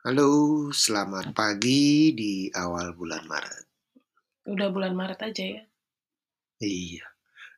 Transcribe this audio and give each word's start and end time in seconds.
Halo, 0.00 0.72
selamat 0.72 1.36
pagi 1.36 2.16
di 2.16 2.48
awal 2.56 2.96
bulan 2.96 3.20
Maret. 3.28 3.66
Udah 4.48 4.72
bulan 4.72 4.96
Maret 4.96 5.20
aja 5.28 5.44
ya? 5.44 5.62
Iya. 6.56 7.04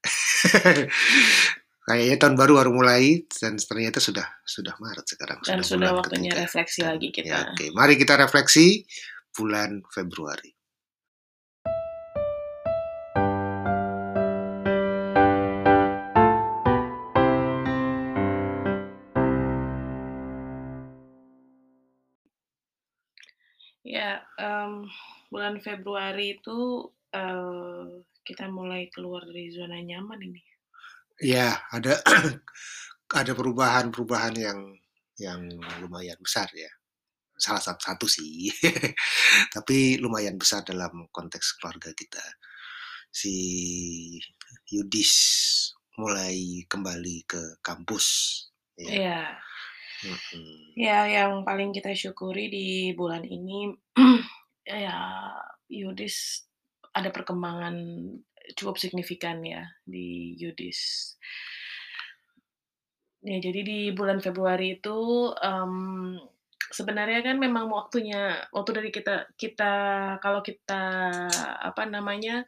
Kayaknya 1.86 2.16
tahun 2.18 2.34
baru 2.34 2.52
baru 2.58 2.70
mulai 2.74 3.22
dan 3.30 3.54
ternyata 3.62 4.02
sudah 4.02 4.26
sudah 4.42 4.74
Maret 4.74 5.06
sekarang. 5.06 5.38
Dan 5.46 5.62
sudah 5.62 5.94
waktunya 5.94 6.34
ketiga. 6.34 6.42
refleksi 6.42 6.82
dan, 6.82 6.88
lagi 6.90 7.08
kita. 7.14 7.30
Ya, 7.30 7.38
Oke, 7.46 7.54
okay. 7.54 7.68
mari 7.78 7.94
kita 7.94 8.18
refleksi 8.18 8.90
bulan 9.38 9.78
Februari. 9.94 10.50
Um, 24.40 24.88
bulan 25.32 25.60
Februari 25.62 26.40
itu, 26.40 26.88
uh, 27.14 27.86
kita 28.22 28.46
mulai 28.48 28.88
keluar 28.90 29.26
dari 29.26 29.50
zona 29.50 29.78
nyaman 29.82 30.20
ini. 30.22 30.42
Ya, 31.22 31.60
ada 31.70 32.00
ada 33.20 33.32
perubahan-perubahan 33.36 34.34
yang 34.38 34.60
yang 35.20 35.40
lumayan 35.84 36.18
besar 36.22 36.48
ya. 36.54 36.70
Salah 37.36 37.62
satu 37.62 37.82
satu 37.82 38.06
sih, 38.06 38.48
tapi 39.54 39.98
lumayan 39.98 40.38
besar 40.38 40.62
dalam 40.62 41.10
konteks 41.10 41.58
keluarga 41.58 41.90
kita. 41.92 42.22
Si 43.12 43.34
Yudis 44.72 45.12
mulai 46.00 46.64
kembali 46.64 47.28
ke 47.28 47.42
kampus 47.60 48.06
ya. 48.78 49.36
Iya. 50.02 50.16
Ya, 50.74 50.98
yang 51.06 51.46
paling 51.46 51.70
kita 51.70 51.94
syukuri 51.94 52.50
di 52.50 52.66
bulan 52.98 53.22
ini, 53.22 53.70
ya 54.66 54.98
Yudis 55.70 56.46
ada 56.92 57.08
perkembangan 57.08 57.76
cukup 58.58 58.76
signifikan 58.76 59.40
ya 59.46 59.64
di 59.86 60.34
Yudis. 60.36 61.14
Ya, 63.22 63.38
jadi 63.38 63.60
di 63.62 63.78
bulan 63.94 64.18
Februari 64.18 64.82
itu, 64.82 65.30
um, 65.30 66.18
sebenarnya 66.74 67.22
kan 67.22 67.38
memang 67.38 67.70
waktunya 67.70 68.34
waktu 68.50 68.70
dari 68.82 68.90
kita 68.90 69.30
kita 69.38 69.74
kalau 70.18 70.42
kita, 70.42 70.82
apa 71.62 71.82
namanya, 71.86 72.42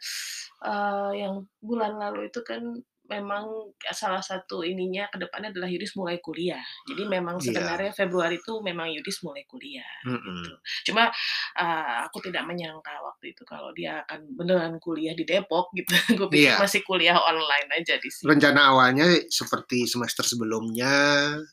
uh, 0.66 1.14
yang 1.14 1.46
bulan 1.62 1.94
lalu 2.02 2.26
itu 2.26 2.42
kan 2.42 2.82
memang 3.04 3.44
salah 3.92 4.24
satu 4.24 4.64
ininya 4.64 5.04
ke 5.12 5.20
depannya 5.20 5.52
adalah 5.52 5.68
Yudis 5.68 5.92
mulai 5.94 6.18
kuliah. 6.24 6.62
Jadi 6.88 7.04
memang 7.04 7.36
Iya. 7.36 7.52
sebenarnya 7.52 7.92
Februari 7.92 8.40
itu 8.40 8.64
memang 8.64 8.88
Yudis 8.88 9.20
mulai 9.20 9.44
kuliah, 9.44 9.84
gitu. 10.08 10.24
Mhm. 10.24 10.56
Cuma, 10.88 11.12
uh, 11.60 11.96
aku 12.08 12.24
tidak 12.24 12.48
menyangka 12.48 12.96
waktu 13.04 13.36
itu 13.36 13.44
kalau 13.44 13.70
dia 13.76 14.00
akan 14.08 14.24
beneran 14.36 14.80
kuliah 14.80 15.12
di 15.12 15.28
Depok 15.28 15.68
gitu. 15.76 15.90
Gue 16.24 16.28
pikir 16.32 16.56
Iya. 16.56 16.60
masih 16.60 16.80
kuliah 16.80 17.16
online 17.20 17.68
aja 17.76 18.00
di 18.00 18.08
sini. 18.08 18.32
Rencana 18.32 18.72
awalnya 18.72 19.06
seperti 19.28 19.84
semester 19.84 20.24
sebelumnya, 20.24 20.92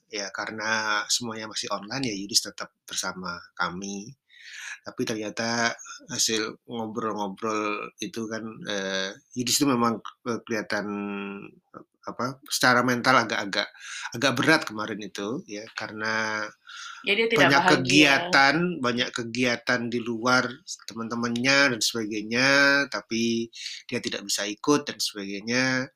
ya 0.07 0.31
karena 0.31 1.03
semuanya 1.11 1.51
masih 1.51 1.67
online 1.71 2.07
ya 2.07 2.15
Yudis 2.15 2.47
tetap 2.47 2.71
bersama 2.87 3.35
kami. 3.59 4.15
Tapi 4.85 5.01
ternyata 5.07 5.73
hasil 6.11 6.61
ngobrol-ngobrol 6.67 7.91
itu 8.01 8.21
kan, 8.31 8.43
eee, 8.69 9.09
Yudis 9.37 9.57
itu 9.61 9.67
memang, 9.69 10.01
eee, 10.27 10.39
kelihatan, 10.47 10.87
apa, 12.01 12.41
secara 12.49 12.81
mental 12.81 13.13
agak-agak 13.27 13.67
agak 14.17 14.31
berat 14.37 14.61
kemarin 14.65 14.99
itu 15.05 15.45
ya, 15.45 15.61
karena 15.77 16.41
Ya 17.05 17.13
dia 17.17 17.27
tidak 17.33 17.51
banyak 17.51 17.61
bahagia. 17.61 18.41
kegiatan 18.43 18.55
banyak 18.83 19.09
kegiatan 19.15 19.81
di 19.87 19.99
luar 20.03 20.45
teman-temannya 20.89 21.77
dan 21.77 21.81
sebagainya, 21.81 22.49
tapi 22.91 23.47
dia 23.87 23.99
tidak 24.03 24.27
bisa 24.27 24.43
ikut 24.49 24.83
dan 24.87 24.97
sebagainya. 24.99 25.87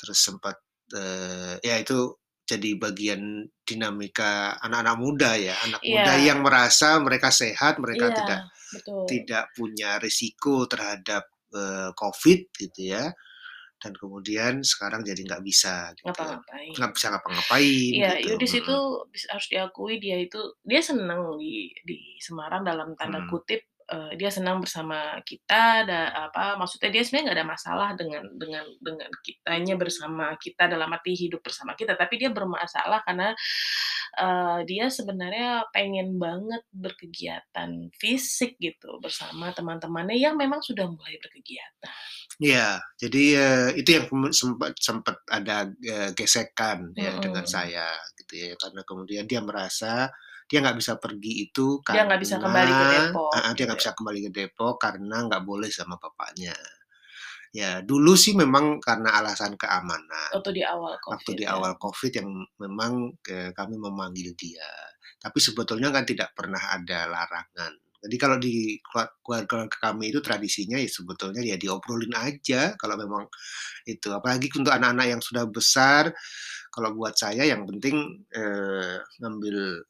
Terus 0.00 0.18
sempat, 0.22 0.56
eee, 0.94 1.56
ya 1.64 1.76
itu 1.82 2.14
jadi 2.48 2.70
bagian 2.80 3.46
dinamika 3.68 4.56
anak-anak 4.64 4.96
muda 5.04 5.30
ya, 5.36 5.54
anak 5.66 5.82
muda 5.90 6.14
Iya. 6.16 6.18
yang 6.18 6.40
merasa 6.46 6.96
mereka 7.06 7.28
sehat, 7.28 7.76
mereka 7.84 8.06
Iya, 8.06 8.16
tidak 8.16 8.40
betul. 8.72 9.08
tidak 9.10 9.44
punya 9.58 9.98
risiko 10.02 10.66
terhadap, 10.70 11.24
eee, 11.54 11.90
Covid 11.98 12.40
gitu 12.56 12.80
ya. 12.96 13.04
Dan 13.82 13.92
kemudian 13.98 14.54
sekarang 14.66 15.02
jadi 15.06 15.20
nggak 15.28 15.44
bisa 15.46 15.92
gitu. 15.98 16.26
Ngapa-ngapain. 16.26 16.78
Nggak 16.78 16.92
bisa 16.96 17.06
ngapa-ngapain 17.14 17.96
Iya, 17.96 18.10
gitu, 18.10 18.28
Yudis 18.28 18.52
mhm. 18.52 18.60
itu 18.60 18.76
harus 19.32 19.46
diakui 19.52 19.96
dia 20.04 20.16
itu 20.20 20.36
dia 20.60 20.80
senang 20.84 21.40
di 21.40 21.72
di 21.88 22.20
Semarang 22.20 22.62
dalam 22.68 22.92
tanda 23.00 23.20
Mhm. 23.20 23.28
kutip, 23.30 23.64
eee, 23.92 24.10
dia 24.20 24.30
senang 24.32 24.60
bersama 24.64 25.18
kita 25.24 25.84
da 25.88 26.00
apa, 26.30 26.56
maksudnya 26.60 26.90
dia 26.94 27.02
sebenarnya 27.04 27.24
nggak 27.32 27.38
ada 27.40 27.48
masalah 27.56 27.88
dengan 27.98 28.24
dengan 28.38 28.64
dengan 28.80 29.10
kitanya 29.24 29.74
bersama 29.80 30.36
kita 30.40 30.68
dalam 30.70 30.88
arti 30.92 31.12
hidup 31.16 31.40
bersama 31.44 31.72
kita, 31.78 31.96
tapi 31.98 32.20
dia 32.20 32.30
bermasalah 32.32 33.00
karena, 33.06 33.32
eee, 34.20 34.58
dia 34.68 34.86
sebenarnya 34.92 35.68
pengen 35.74 36.16
banget 36.20 36.62
berkegiatan 36.72 37.70
fisik 38.00 38.56
gitu 38.60 39.00
bersama 39.04 39.50
teman-temannya 39.56 40.16
yang 40.18 40.34
memang 40.38 40.60
sudah 40.64 40.86
mulai 40.90 41.16
berkegiatan. 41.22 41.94
Iya, 42.38 42.78
jadi, 43.02 43.22
eee, 43.34 43.68
itu 43.82 43.88
yang 43.98 44.06
sempat 44.30 44.78
sempat 44.78 45.16
ada, 45.26 45.66
eee, 45.74 46.14
gesekan 46.14 46.94
ya 46.94 47.18
dengan 47.18 47.42
Mhm. 47.42 47.48
saya 47.48 47.90
gitu 48.14 48.32
ya, 48.38 48.52
karena 48.62 48.80
kemudian 48.86 49.24
dia 49.26 49.42
merasa 49.42 50.06
dia 50.48 50.58
nggak 50.64 50.78
bisa 50.80 50.92
pergi 50.98 51.32
itu 51.48 51.80
Dia 51.88 52.02
nggak 52.04 52.20
bisa 52.24 52.36
kembali 52.44 52.72
ke 52.80 52.84
karena 52.84 52.92
Depok, 52.92 53.32
heeh, 53.36 53.52
dia 53.56 53.64
gitu 53.64 53.68
nggak 53.68 53.78
ya. 53.78 53.82
bisa 53.84 53.92
kembali 53.98 54.18
ke 54.28 54.30
Depok 54.34 54.74
karena 54.80 55.16
nggak 55.28 55.42
boleh 55.44 55.70
sama 55.72 55.96
bapaknya. 56.00 56.54
Ya 57.54 57.80
dulu 57.80 58.12
sih 58.18 58.36
memang 58.36 58.80
karena 58.84 59.16
alasan 59.20 59.56
keamanan. 59.56 60.32
Waktu 60.36 60.50
di 60.60 60.62
awal 60.64 60.94
Waktu 61.08 61.30
Covid 61.32 61.38
di 61.40 61.44
ya. 61.48 61.52
awal 61.56 61.72
Covid 61.80 62.12
yang 62.20 62.28
memang, 62.60 62.92
eee, 63.28 63.50
kami 63.56 63.76
memanggil 63.80 64.36
dia. 64.36 64.68
Tapi 65.20 65.38
sebetulnya 65.40 65.88
kan 65.94 66.04
tidak 66.04 66.36
pernah 66.36 66.60
ada 66.76 67.08
larangan. 67.08 67.72
Jadi 68.04 68.16
kalau 68.20 68.38
di 68.38 68.78
kelua 68.84 69.10
keluarga 69.24 69.66
kami 69.90 70.12
itu 70.14 70.20
tradisinya 70.22 70.78
ya 70.78 70.86
sebetulnya 70.86 71.42
ya 71.42 71.58
diobrolin 71.58 72.14
aja 72.14 72.76
kalau 72.78 72.94
memang 72.94 73.26
itu, 73.88 74.08
apalagi 74.14 74.48
untuk 74.54 74.70
anak-anak 74.74 75.06
yang 75.18 75.22
sudah 75.24 75.44
besar, 75.50 76.12
kalau 76.74 76.94
buat 76.96 77.14
saya 77.18 77.44
yang 77.48 77.64
penting, 77.68 77.96
eee, 78.34 79.00
ngambil 79.22 79.82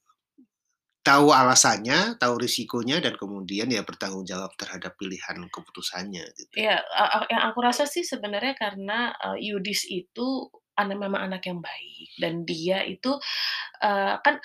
tahu 1.09 1.29
alasannya, 1.41 1.99
tahu 2.23 2.35
risikonya, 2.45 2.97
dan 3.05 3.15
kemudian 3.23 3.69
ya 3.77 3.83
bertanggung 3.89 4.25
jawab 4.29 4.53
terhadap 4.61 4.93
pilihan 5.01 5.39
keputusannya 5.55 6.25
gitu. 6.41 6.57
Iya, 6.57 6.81
a 6.81 7.05
a 7.13 7.19
yang 7.29 7.43
aku 7.53 7.61
rasa 7.61 7.85
sih 7.85 8.01
sebenarnya 8.07 8.57
karena, 8.57 9.13
eee, 9.21 9.53
Yudis 9.53 9.85
itu 9.85 10.49
ana 10.79 10.95
memang 10.97 11.21
anak 11.29 11.45
yang 11.51 11.61
baik 11.61 12.09
dan 12.23 12.47
dia 12.49 12.81
itu, 12.89 13.13
eee, 13.85 14.15
kan 14.25 14.37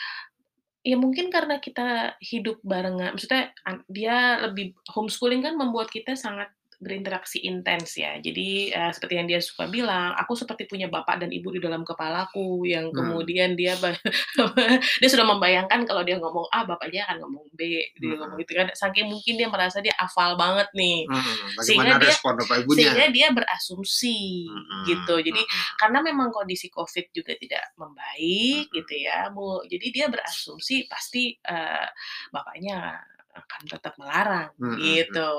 ya 0.85 0.97
mungkin 1.00 1.29
karena 1.34 1.59
kita 1.63 2.18
hidup 2.24 2.59
barengan 2.63 3.16
maksudnya 3.16 3.51
dia 3.91 4.41
lebih 4.47 4.75
homeschooling 4.95 5.44
kan 5.45 5.56
membuat 5.59 5.90
kita 5.91 6.16
sangat 6.18 6.51
berinteraksi 6.84 7.40
intens 7.44 7.96
ya. 7.98 8.20
Jadi, 8.20 8.70
eee, 8.76 8.92
seperti 8.96 9.14
yang 9.20 9.28
dia 9.32 9.40
suka 9.42 9.66
bilang, 9.72 10.14
"Aku 10.20 10.36
seperti 10.38 10.68
punya 10.70 10.88
bapak 10.92 11.24
dan 11.24 11.32
ibu 11.34 11.50
di 11.56 11.60
dalam 11.64 11.82
kepalaku," 11.88 12.68
yang 12.70 12.92
Hmm. 12.92 12.94
kemudian 12.94 13.56
dia 13.58 13.76
dia 15.02 15.10
sudah 15.10 15.26
membayangkan 15.28 15.86
kalau 15.88 16.04
dia 16.06 16.18
ngomong 16.20 16.48
A, 16.54 16.66
bapaknya 16.68 17.06
akan 17.10 17.18
ngomong 17.26 17.46
B, 17.56 17.62
dia 18.00 18.16
ngomong 18.20 18.38
Mhm. 18.38 18.44
gitu 18.44 18.54
kan. 18.60 18.68
Saking 18.76 19.08
mungkin 19.12 19.34
dia 19.40 19.48
merasa 19.52 19.80
dia 19.84 19.94
hafal 20.00 20.36
banget 20.40 20.68
nih. 20.76 21.10
Mhm, 21.10 21.56
Sehingga 21.62 22.00
dia 22.00 22.16
respon 22.16 22.34
bapak 22.40 22.58
ibunya? 22.64 22.94
sehingga 22.94 23.12
dia 23.14 23.30
berasumsi 23.32 24.18
Mhm 24.48 24.82
gitu. 24.84 25.16
Jadi 25.24 25.42
mhm. 25.42 25.64
karena 25.80 26.00
memang 26.04 26.30
kondisi 26.34 26.68
Covid 26.74 27.12
juga 27.16 27.34
tidak 27.40 27.72
membaik 27.80 28.68
Mhm. 28.68 28.74
gitu 28.74 28.94
ya, 29.08 29.30
mu 29.32 29.62
jadi 29.70 29.88
dia 29.94 30.06
berasumsi 30.12 30.88
pasti, 30.92 31.38
eee, 31.40 31.88
bapaknya 32.34 33.00
akan 33.33 33.62
tetap 33.65 33.94
melarang 34.00 34.50
mhm. 34.62 34.77
gitu. 34.80 35.30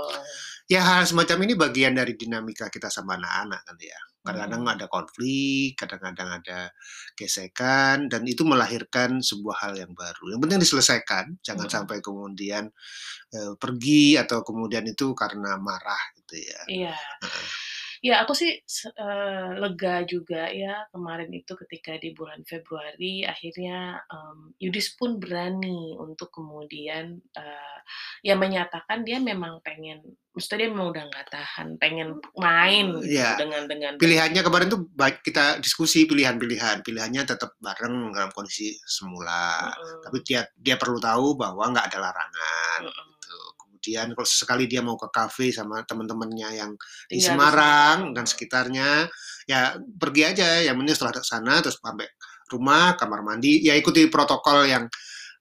Ya 0.70 0.80
hal 0.82 1.04
semacam 1.06 1.38
ini 1.46 1.54
bagian 1.54 1.94
dari 1.96 2.14
dinamika 2.18 2.68
kita 2.72 2.88
sama 2.90 3.16
anak-anak 3.20 3.60
kan 3.68 3.76
ya. 3.80 4.00
Kadang-kadang 4.24 4.64
ada 4.64 4.86
konflik, 4.88 5.76
kadang-kadang 5.76 6.40
ada 6.40 6.72
gesekan, 7.12 8.08
dan 8.08 8.24
itu 8.24 8.40
melahirkan 8.48 9.20
sebuah 9.20 9.56
hal 9.68 9.72
yang 9.76 9.92
baru. 9.92 10.32
Yang 10.32 10.40
penting 10.48 10.60
diselesaikan, 10.64 11.24
jangan 11.44 11.68
Mhm. 11.68 11.74
sampai 11.76 11.98
kemudian, 12.00 12.64
eee, 13.34 13.52
pergi 13.60 14.16
atau 14.16 14.40
kemudian 14.46 14.84
itu 14.88 15.12
karena 15.12 15.60
marah 15.60 16.00
gitu 16.16 16.40
ya. 16.40 16.60
Iya. 16.68 16.96
Heeh. 17.24 17.46
Ya 18.04 18.20
aku 18.20 18.36
sih 18.36 18.52
eee, 19.00 19.48
lega 19.62 20.04
juga 20.04 20.52
ya 20.52 20.84
kemarin 20.92 21.32
itu 21.32 21.52
ketika 21.56 21.96
di 21.96 22.12
bulan 22.12 22.44
Februari 22.44 23.24
akhirnya, 23.24 23.96
mmm, 24.04 24.60
Yudis 24.60 24.92
pun 24.98 25.16
berani 25.16 25.96
untuk 25.96 26.28
kemudian, 26.28 27.16
eee, 27.32 27.76
ya 28.28 28.34
menyatakan 28.36 29.08
dia 29.08 29.18
memang 29.24 29.60
pengen 29.64 30.04
maksudnya 30.34 30.66
dia 30.66 30.68
memang 30.74 30.88
udah 30.92 31.04
nggak 31.08 31.28
tahan, 31.30 31.68
pengen 31.80 32.08
main 32.36 32.86
gitu 33.06 33.14
Iya, 33.14 33.38
dengan 33.38 33.62
dengan 33.70 33.92
pilihannya 33.96 34.42
kemarin 34.42 34.68
tuh 34.68 34.80
baik 34.90 35.22
kita 35.22 35.62
diskusi 35.62 36.04
pilihan-pilihan, 36.10 36.82
pilihannya 36.82 37.22
tetap 37.24 37.54
bareng 37.62 38.10
dalam 38.12 38.30
kondisi 38.34 38.74
semula, 38.84 39.70
tapi 40.02 40.18
mhm, 40.20 40.26
dia 40.26 40.40
dia 40.58 40.76
perlu 40.76 40.98
tahu 40.98 41.38
bahwa 41.38 41.70
nggak 41.70 41.86
ada 41.88 41.98
larangan, 42.02 42.80
gitu. 42.82 43.00
mhm, 43.00 43.13
Kemudian 43.84 44.16
kalau 44.16 44.28
sesekali 44.28 44.64
dia 44.70 44.80
mau 44.80 44.96
ke 44.96 45.08
kafe 45.12 45.52
sama 45.52 45.84
teman-temannya 45.84 46.50
yang 46.56 46.72
di 47.10 47.20
di 47.20 47.20
Semarang 47.20 48.16
dan 48.16 48.24
sekitarnya, 48.24 49.08
ya 49.48 49.76
pergi 49.76 50.22
aja, 50.24 50.48
yang 50.64 50.80
penting 50.80 50.96
setelah 50.96 51.14
ke 51.20 51.22
sana 51.26 51.54
terus 51.60 51.76
sampai 51.80 52.08
rumah, 52.52 52.96
kamar 52.96 53.20
mandi, 53.24 53.60
ya 53.64 53.76
ikuti 53.76 54.08
protokol 54.08 54.64
yang 54.68 54.84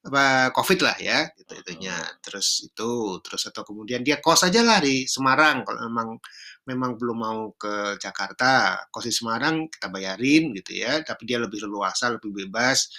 apa, 0.03 0.51
Covid 0.51 0.79
lah 0.83 0.97
ya, 0.99 1.31
gitu 1.39 1.53
itunya. 1.63 1.95
mhm, 1.95 2.19
Terus 2.19 2.67
itu, 2.67 2.91
terus 3.23 3.43
atau 3.47 3.63
kemudian 3.63 4.03
dia 4.03 4.19
kos 4.19 4.43
aja 4.43 4.59
lah 4.65 4.79
di 4.83 5.07
Semarang. 5.07 5.63
Kalau 5.63 5.79
memang 5.87 6.19
memang 6.67 6.91
belum 6.99 7.17
mau 7.19 7.41
ke 7.55 7.95
Jakarta, 7.99 8.83
kos 8.91 9.07
di 9.07 9.13
Semarang 9.15 9.67
kita 9.71 9.87
bayarin 9.87 10.51
gitu 10.59 10.75
ya, 10.83 10.99
tapi 11.07 11.23
dia 11.27 11.39
lebih 11.39 11.63
leluasa, 11.63 12.11
lebih 12.11 12.31
bebas. 12.35 12.91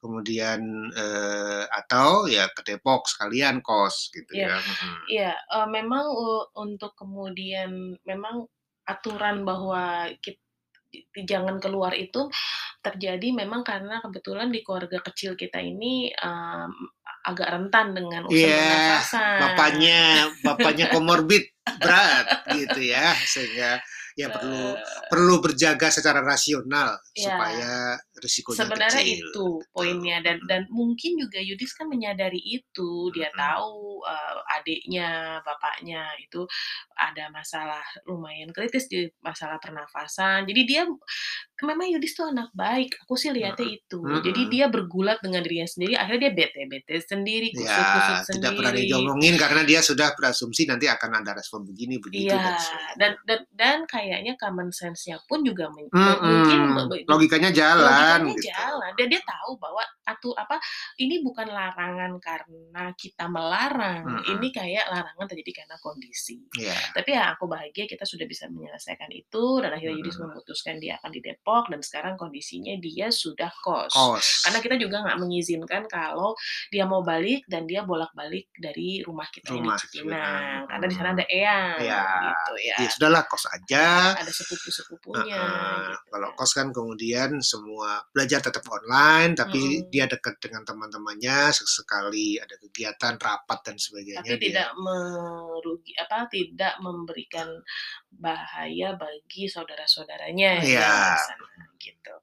Kemudian 0.00 0.60
eh, 0.96 1.64
atau 1.80 2.24
ya 2.28 2.48
ke 2.56 2.60
Depok 2.66 3.04
sekalian 3.12 3.60
kos 3.64 4.08
gitu 4.16 4.34
iya 4.34 4.48
ya. 4.48 4.56
Iya, 5.12 5.30
eee, 5.54 5.66
memang 5.76 6.04
u 6.22 6.26
untuk 6.64 6.92
kemudian 7.00 7.70
memang 8.10 8.36
aturan 8.92 9.36
bahwa 9.48 9.82
kit 10.24 10.38
jangan 11.30 11.56
keluar 11.64 11.92
itu 12.04 12.20
terjadi 12.86 13.28
memang 13.42 13.62
karena 13.70 13.94
kebetulan 14.04 14.48
di 14.54 14.60
keluarga 14.66 14.98
kecil 15.08 15.32
kita 15.42 15.58
ini, 15.62 16.10
mmm, 16.14 16.72
agak 17.30 17.48
rentan 17.54 17.86
dengan 17.98 18.24
Iya, 18.30 18.60
pernafasan. 18.60 19.40
bapaknya 19.40 19.98
bapaknya 20.46 20.86
komorbid 20.92 21.42
berat 21.74 22.26
gitu 22.46 22.78
ya, 22.94 23.18
sehingga 23.26 23.80
ya 24.18 24.28
perlu 24.34 24.76
Eee, 24.76 25.10
perlu 25.10 25.34
berjaga 25.42 25.88
secara 25.90 26.20
rasional 26.22 26.98
ya. 27.14 27.50
supaya 27.50 27.98
risikonya 28.22 28.68
Sebenarnya 28.68 29.02
kecil, 29.02 29.16
itu 29.16 29.46
gitu. 29.60 29.66
poinnya 29.74 30.16
dan 30.22 30.36
dan 30.46 30.62
mungkin 30.70 31.16
juga 31.18 31.40
Yudis 31.40 31.72
kan 31.74 31.88
menyadari 31.88 32.38
itu, 32.40 32.90
dia 33.16 33.32
tahu, 33.34 34.04
eee, 34.04 34.38
adiknya, 34.60 35.10
bapaknya 35.42 36.02
itu 36.20 36.44
ada 36.96 37.32
masalah 37.32 37.82
lumayan 38.06 38.52
kritis 38.52 38.86
di 38.86 39.08
masalah 39.24 39.56
pernafasan. 39.58 40.44
Jadi 40.44 40.62
dia 40.68 40.82
memang 41.60 41.88
Yudis 41.92 42.16
tuh 42.16 42.28
anak 42.32 42.50
baik, 42.56 42.96
aku 43.04 43.14
sih 43.20 43.28
lihatnya 43.32 43.66
Mhm 43.66 43.76
itu. 43.84 44.00
Jadi 44.24 44.40
mhm. 44.46 44.50
dia 44.52 44.66
bergulat 44.72 45.18
dengan 45.24 45.40
dirinya 45.44 45.68
sendiri, 45.68 45.92
akhirnya 45.96 46.20
dia 46.30 46.32
bete-bete 46.36 46.96
sendiri, 47.04 47.52
Ya, 47.52 47.60
kusut-kusut 47.60 48.18
tidak 48.32 48.52
pernah 48.56 48.72
sendiri. 48.72 48.88
diomongin 48.92 49.34
karena 49.36 49.62
dia 49.68 49.80
sudah 49.84 50.08
berasumsi 50.16 50.62
nanti 50.70 50.86
akan 50.88 51.10
ada 51.20 51.32
respon 51.36 51.60
begini, 51.68 52.00
begitu, 52.00 52.32
Iya, 52.32 52.40
dan 52.40 52.56
dan 52.98 53.12
dan 53.28 53.40
dan 53.54 53.78
kayaknya 53.86 54.34
common 54.40 54.70
sense-nya 54.74 55.16
pun 55.28 55.46
juga 55.46 55.70
me 55.70 55.86
mungkin 56.26 56.60
logikanya 57.06 57.50
jalan 57.54 58.09
logikanya 58.18 58.34
gitu. 58.34 58.50
jalan, 58.50 58.90
dan 58.98 59.06
dia 59.06 59.22
tahu 59.22 59.52
bahwa 59.62 59.82
atu 60.02 60.30
apa, 60.34 60.56
ini 60.98 61.22
bukan 61.22 61.46
larangan 61.46 62.12
karena 62.18 62.84
kita 62.98 63.24
melarang, 63.30 64.02
Mhm, 64.02 64.22
ini 64.36 64.48
kayak 64.50 64.90
larangan 64.90 65.26
terjadi 65.30 65.62
karena 65.62 65.76
kondisi. 65.78 66.42
iya, 66.58 66.74
Tapi 66.90 67.14
ya 67.14 67.30
aku 67.38 67.46
bahagia 67.46 67.86
kita 67.86 68.02
sudah 68.02 68.26
bisa 68.26 68.50
menyelesaikan 68.50 69.10
itu, 69.14 69.44
dan 69.62 69.70
akhirnya 69.70 69.94
Yudis 69.94 70.18
mhm. 70.18 70.34
memutuskan 70.34 70.76
dia 70.82 70.98
akan 70.98 71.10
di 71.14 71.20
Depok, 71.22 71.70
dan 71.70 71.80
sekarang 71.84 72.14
kondisinya 72.18 72.74
dia 72.82 73.08
sudah 73.14 73.50
kos. 73.62 73.94
Kos. 73.94 74.26
Karena 74.48 74.58
kita 74.58 74.74
juga 74.80 74.96
nggak 75.06 75.18
mengizinkan 75.20 75.82
kalau 75.86 76.34
dia 76.72 76.84
mau 76.88 77.04
balik 77.06 77.46
dan 77.46 77.66
dia 77.70 77.86
bolak-balik 77.86 78.50
dari 78.58 79.02
rumah 79.06 79.28
kita 79.30 79.52
di 79.52 79.58
Rumah 79.60 79.76
gitu, 79.78 80.02
Cipinang, 80.02 80.66
karena 80.66 80.86
di 80.88 80.94
sana 80.96 81.10
ada 81.14 81.24
eyang 81.28 81.78
Iya, 81.80 82.02
gitu 82.24 82.54
ya, 82.64 82.76
ya 82.80 82.88
sudahlah 82.90 83.22
kos 83.28 83.44
aja, 83.50 84.16
ada 84.16 84.32
sepupu-sepupunya 84.32 85.36
heeh. 85.38 85.78
gitu 85.92 86.08
Kalau 86.10 86.28
kan. 86.32 86.38
kos 86.38 86.52
kan 86.56 86.68
kemudian 86.72 87.30
semua 87.44 87.99
belajar 88.14 88.40
tetap 88.42 88.64
online, 88.68 89.32
tapi 89.36 89.60
Mhm, 89.60 89.90
dia 89.92 90.04
dekat 90.08 90.36
dengan 90.42 90.62
teman-temannya, 90.68 91.52
sesekali 91.52 92.40
ada 92.40 92.54
kegiatan, 92.58 93.14
rapat 93.20 93.58
dan 93.66 93.76
tapi 94.14 94.26
sebagainya 94.26 94.36
dia 94.40 94.40
tidak 94.42 94.68
merugi 94.74 95.92
apa, 95.96 96.26
tidak 96.28 96.74
memberikan 96.82 97.48
bahaya 98.10 98.98
bagi 98.98 99.46
saudara-saudaranya 99.46 100.66
yang 100.66 100.90
di 101.06 101.14
iya, 101.14 101.16
sana 101.16 101.64
gitu. 101.78 102.14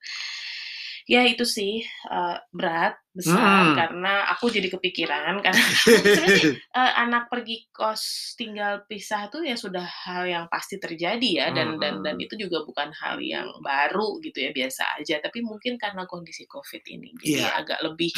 Ya 1.07 1.23
itu 1.23 1.47
sih, 1.47 1.87
eee, 1.87 2.35
berat, 2.51 2.99
besar, 3.15 3.71
mhm. 3.71 3.79
karena 3.79 4.27
aku 4.35 4.51
jadi 4.51 4.67
kepikiran 4.75 5.39
karena 5.39 5.55
sebenarnya 6.03 6.31
sih, 6.35 6.47
eee, 6.51 6.91
anak 6.99 7.31
pergi 7.31 7.71
kos 7.71 8.35
tinggal 8.35 8.83
pisah 8.91 9.31
tuh 9.31 9.39
ya 9.47 9.55
sudah 9.55 9.87
hal 9.87 10.27
yang 10.27 10.45
pasti 10.51 10.75
terjadi 10.83 11.29
ya 11.39 11.47
dan 11.55 11.79
dan 11.79 12.03
dan 12.03 12.19
Mhm, 12.19 12.23
itu 12.27 12.35
juga 12.35 12.67
bukan 12.67 12.91
hal 12.91 13.23
yang 13.23 13.47
baru 13.63 14.19
gitu 14.19 14.37
ya, 14.43 14.51
biasa 14.51 14.99
aja. 14.99 15.23
Tapi 15.23 15.39
mungkin 15.47 15.79
karena 15.79 16.03
kondisi 16.03 16.43
Covid 16.43 16.83
ini 16.91 17.15
jadi 17.23 17.55
agak 17.63 17.79
lebih 17.87 18.11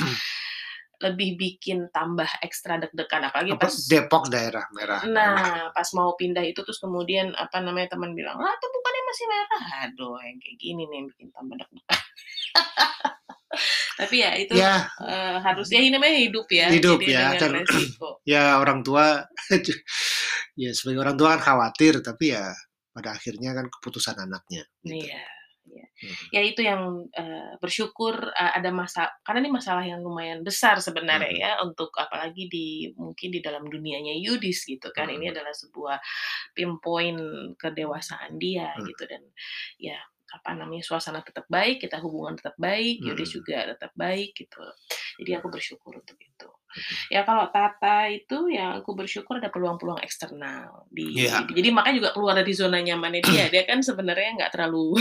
lebih 1.00 1.30
bikin 1.40 1.88
tambah 1.96 2.28
ekstra 2.44 2.76
deg-degan, 2.84 3.24
apalagi 3.32 3.56
apa, 3.56 3.64
pas 3.64 3.76
Depok 3.88 4.24
daerah 4.28 4.66
merah 4.76 5.04
nah, 5.16 5.72
pas 5.72 5.88
mau 5.96 6.12
pindah 6.20 6.44
itu 6.44 6.60
terus 6.66 6.80
kemudian, 6.84 7.32
apa 7.40 7.64
namanya, 7.64 7.96
teman 7.96 8.12
bilang, 8.18 8.36
"Lah, 8.36 8.52
itu 8.52 8.68
bukannya 8.68 9.04
masih 9.10 9.26
merah?" 9.32 9.64
Aduh, 9.88 10.20
yang 10.28 10.38
kayak 10.44 10.58
gini 10.60 10.82
nih 10.92 10.96
yang 11.00 11.08
bikin 11.08 11.28
tambah 11.32 11.56
deg-degan. 11.56 12.00
Tapi 14.00 14.16
ya 14.24 14.32
itu, 14.40 14.58
Ya, 14.58 14.90
eee, 15.04 15.36
harus 15.46 15.68
ya 15.74 15.80
ini 15.84 15.92
namanya 15.96 16.18
hidup 16.26 16.48
ya, 16.52 16.70
hidup 16.72 17.02
jadi 17.06 17.06
ya, 17.16 17.26
dan 17.40 17.54
resiko. 17.54 18.22
ya 18.32 18.44
orang 18.62 18.80
tua 18.86 19.26
ya 20.62 20.70
sebagai 20.78 21.00
orang 21.04 21.16
tua 21.20 21.30
kan 21.38 21.42
khawatir, 21.48 21.94
tapi 22.06 22.26
ya 22.36 22.46
pada 22.96 23.10
akhirnya 23.18 23.52
kan 23.58 23.66
keputusan 23.74 24.18
anaknya, 24.26 24.64
gitu. 24.86 25.06
Iya. 25.06 25.80
Mhm 26.02 26.30
Ya 26.34 26.42
itu 26.46 26.62
yang, 26.66 27.10
eee, 27.14 27.58
bersyukur, 27.62 28.16
eee, 28.34 28.52
ada 28.58 28.70
masa 28.74 29.10
karena 29.26 29.46
ini 29.46 29.52
masalah 29.54 29.84
yang 29.86 30.02
lumayan 30.06 30.42
besar 30.46 30.78
sebenarnya 30.82 31.30
mhm 31.30 31.34
ya, 31.34 31.52
untuk 31.66 31.90
apalagi 31.98 32.46
di 32.50 32.90
mungkin 32.98 33.30
di 33.34 33.40
dalam 33.42 33.66
dunianya 33.70 34.14
Yudis 34.18 34.66
gitu 34.70 34.90
kan, 34.94 35.10
ini 35.10 35.30
mhm 35.30 35.34
adalah 35.34 35.54
sebuah 35.54 35.98
pinpoint 36.58 37.22
kedewasaan 37.62 38.38
dia 38.42 38.74
mhm 38.76 38.86
gitu. 38.86 39.04
Dan 39.10 39.24
ya, 39.82 39.98
apa 40.30 40.54
namanya, 40.54 40.84
suasana 40.86 41.26
tetap 41.26 41.50
baik, 41.50 41.82
kita 41.82 41.98
hubungan 42.00 42.38
tetap 42.38 42.56
baik, 42.60 43.02
Yudis 43.02 43.30
mhm 43.34 43.38
juga 43.40 43.58
tetap 43.72 43.92
baik 43.96 44.36
gitu. 44.36 44.62
Jadi 45.22 45.32
aku 45.38 45.48
bersyukur 45.48 45.96
untuk 45.96 46.18
itu. 46.18 46.50
mhm. 46.50 46.96
Ya 47.14 47.22
kalau 47.26 47.50
Tata 47.50 48.10
itu 48.10 48.50
yang 48.52 48.78
aku 48.82 48.94
bersyukur 48.94 49.38
ada 49.38 49.50
peluang-peluang 49.50 50.02
eksternal 50.02 50.86
di 50.92 51.26
di 51.26 51.52
jadi 51.56 51.70
makanya 51.74 51.96
juga 51.98 52.10
keluar 52.14 52.34
dari 52.38 52.54
zona 52.54 52.80
nyamannya 52.82 53.22
dia, 53.26 53.46
dia 53.54 53.64
kan 53.66 53.82
sebenarnya 53.82 54.38
nggak 54.38 54.52
terlalu 54.54 54.98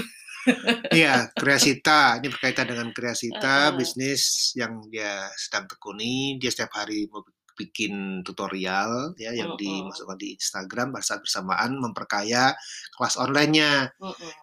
Iya, 0.99 1.29
Kreasita, 1.35 2.19
ini 2.21 2.29
berkaitan 2.33 2.67
dengan 2.69 2.89
Kreasita, 2.95 3.73
heeh, 3.73 3.77
bisnis 3.77 4.55
yang 4.57 4.81
dia 4.89 5.29
sedang 5.37 5.69
tekuni. 5.69 6.41
Dia 6.41 6.51
setiap 6.53 6.73
hari 6.79 7.05
mau 7.11 7.21
bikin 7.59 8.23
tutorial 8.23 9.19
ya 9.19 9.35
yang 9.35 9.59
dimasukkan 9.59 10.15
di 10.15 10.39
Instagram 10.39 10.95
pada 10.95 11.03
saat 11.03 11.21
bersamaan 11.27 11.75
memperkaya 11.83 12.55
kelas 12.95 13.19
online-nya. 13.19 13.91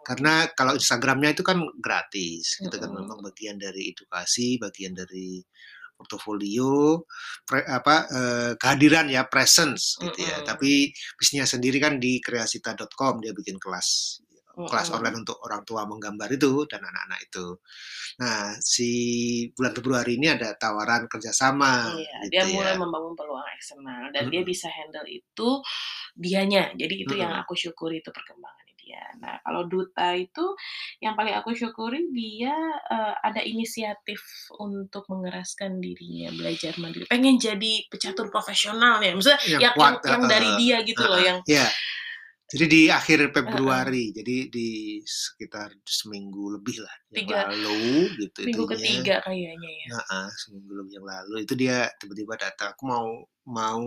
Karena 0.03 0.51
kalau 0.51 0.75
Instagramnya 0.75 1.31
itu 1.31 1.41
kan 1.47 1.63
gratis, 1.79 2.59
gitu 2.59 2.75
kan. 2.75 2.91
Memang 2.91 3.23
bagian 3.23 3.55
dari 3.55 3.95
edukasi, 3.95 4.59
bagian 4.59 4.91
dari 4.91 5.39
portofolio, 5.95 7.07
pre 7.47 7.63
apa, 7.63 7.95
eee, 8.11 8.51
kehadiran 8.59 9.07
ya, 9.07 9.23
presence 9.31 9.95
gitu 10.03 10.27
ya. 10.27 10.43
Tapi 10.43 10.91
bisnisnya 11.15 11.47
sendiri 11.47 11.79
kan 11.79 11.95
di 12.03 12.19
kreasita.com 12.19 13.23
dia 13.23 13.31
bikin 13.31 13.55
kelas 13.55 14.19
kelas 14.63 14.89
online 14.95 15.17
untuk 15.25 15.37
orang 15.45 15.61
tua 15.67 15.83
menggambar 15.89 16.29
itu 16.33 16.65
dan 16.71 16.81
anak-anak 16.85 17.19
itu. 17.27 17.45
Nah, 18.21 18.57
si 18.63 18.89
bulan 19.55 19.73
Februari 19.77 20.17
ini 20.19 20.27
ada 20.35 20.55
tawaran 20.59 21.07
kerjasama 21.11 21.73
Iya, 21.85 22.25
dia 22.33 22.43
gitu 22.43 22.49
mulai 22.49 22.73
ya. 22.73 22.81
membangun 22.81 23.13
peluang 23.13 23.45
eksternal 23.53 24.09
dan 24.09 24.33
dia 24.33 24.41
Mhm 24.41 24.51
bisa 24.51 24.65
handle 24.73 25.05
itu 25.05 25.61
dianya. 26.17 26.73
Jadi 26.77 26.95
itu 27.05 27.13
yang 27.17 27.29
mhm 27.29 27.45
aku 27.45 27.53
syukuri 27.57 28.01
itu 28.01 28.09
perkembangannya 28.13 28.73
dia. 28.77 29.01
Nah, 29.21 29.37
kalau 29.45 29.65
duta 29.69 30.13
itu 30.17 30.45
yang 31.01 31.13
paling 31.17 31.33
aku 31.37 31.53
syukuri 31.57 32.05
dia, 32.13 32.53
eee, 32.89 33.13
ada 33.21 33.41
inisiatif 33.45 34.21
untuk 34.61 35.05
mengeraskan 35.13 35.77
dirinya, 35.81 36.33
belajar 36.37 36.73
mandiri, 36.81 37.05
pengen 37.09 37.37
jadi 37.41 37.73
pecatur 37.89 38.29
profesional 38.33 38.97
ya, 39.01 39.13
maksudnya 39.13 39.41
yang 39.45 39.65
yang 39.65 39.75
yang 39.77 39.95
kuat 39.99 40.01
yang 40.05 40.23
dari 40.29 40.53
heeh 40.53 40.57
dia 40.57 40.81
gitu 40.85 41.05
loh 41.05 41.17
heeh, 41.17 41.23
yang 41.23 41.41
iya. 41.49 41.67
Jadi 42.53 42.65
di 42.69 42.81
akhir 42.93 43.33
Februari, 43.33 44.13
jadi 44.13 44.45
di 44.53 45.01
sekitar 45.01 45.73
seminggu 45.81 46.53
lebih 46.53 46.77
lah 46.85 46.93
yang 47.09 47.25
3 47.25 47.41
lalu 47.41 48.13
gitu 48.21 48.39
minggu 48.45 48.63
itunya 48.69 49.01
ketiga 49.01 49.15
kayaknya 49.25 49.71
ya. 49.85 49.89
heeh, 49.93 50.27
seminggu 50.45 50.71
lebih 50.77 50.93
yang 51.01 51.07
lalu 51.09 51.35
itu 51.45 51.53
dia 51.57 51.89
tiba-tiba 52.01 52.35
datang, 52.37 52.73
"Aku 52.77 52.83
mau 52.85 53.07
mau 53.49 53.83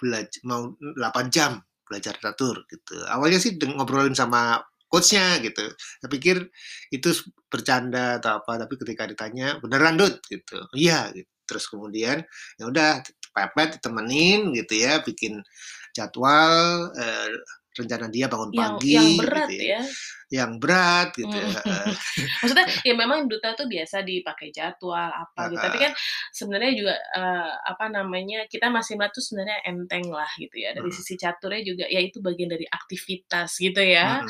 belaj 0.00 0.30
mau 0.48 0.74
8 0.98 1.26
jam." 1.32 1.52
belajar 1.88 2.16
catur 2.18 2.64
gitu. 2.72 2.96
Awalnya 3.06 3.38
sih 3.42 3.54
ngobrolin 3.60 4.16
sama 4.16 4.58
coach-nya 4.90 5.38
gitu. 5.44 5.60
Saya 6.00 6.10
pikir 6.10 6.48
itu 6.90 7.10
bercanda 7.52 8.18
atau 8.18 8.40
apa, 8.40 8.58
tapi 8.64 8.74
ketika 8.80 9.04
ditanya, 9.06 9.60
"Beneran, 9.62 10.00
Dut?" 10.00 10.18
Gitu. 10.26 10.58
"Iya," 10.74 11.12
gitu. 11.12 11.28
Terus 11.46 11.66
kemudian 11.68 12.24
ya 12.58 12.64
udah 12.70 13.04
pepet 13.36 13.80
ditemenin 13.80 14.52
gitu 14.56 14.74
ya, 14.84 15.00
bikin 15.04 15.40
jadwal, 15.96 16.88
eee, 16.96 17.28
rencana 17.78 18.06
dia 18.12 18.28
bangun 18.32 18.52
Yang 18.52 18.74
pagi 18.76 18.92
yang 18.92 19.08
gitu 19.34 19.48
berat 19.48 19.54
ya, 19.56 19.68
ya. 19.72 19.82
yang 20.34 20.52
berat 20.62 21.14
gitu 21.18 21.36
ya. 21.44 21.50
Maksudnya 22.42 22.66
ya 22.84 22.94
memang 22.98 23.30
duta 23.30 23.54
tuh 23.58 23.66
biasa 23.70 24.02
dipakai 24.04 24.50
jadwal 24.54 25.10
apa 25.14 25.48
gitu, 25.52 25.60
tapi 25.62 25.78
kan 25.80 25.92
sebenarnya 26.34 26.72
juga, 26.76 26.94
eee, 27.16 27.52
apa 27.72 27.86
namanya, 27.92 28.44
kita 28.50 28.68
masih 28.72 28.98
melihat 28.98 29.14
tuh 29.16 29.24
sebenarnya 29.24 29.58
enteng 29.68 30.06
lah 30.10 30.28
gitu 30.40 30.56
ya, 30.60 30.74
dari 30.76 30.90
Mhm. 30.90 30.94
sisi 30.94 31.14
caturnya 31.20 31.62
juga 31.64 31.84
ya 31.88 32.00
itu 32.02 32.18
bagian 32.24 32.50
dari 32.52 32.66
aktivitas 32.68 33.56
gitu 33.62 33.80
ya. 33.82 34.22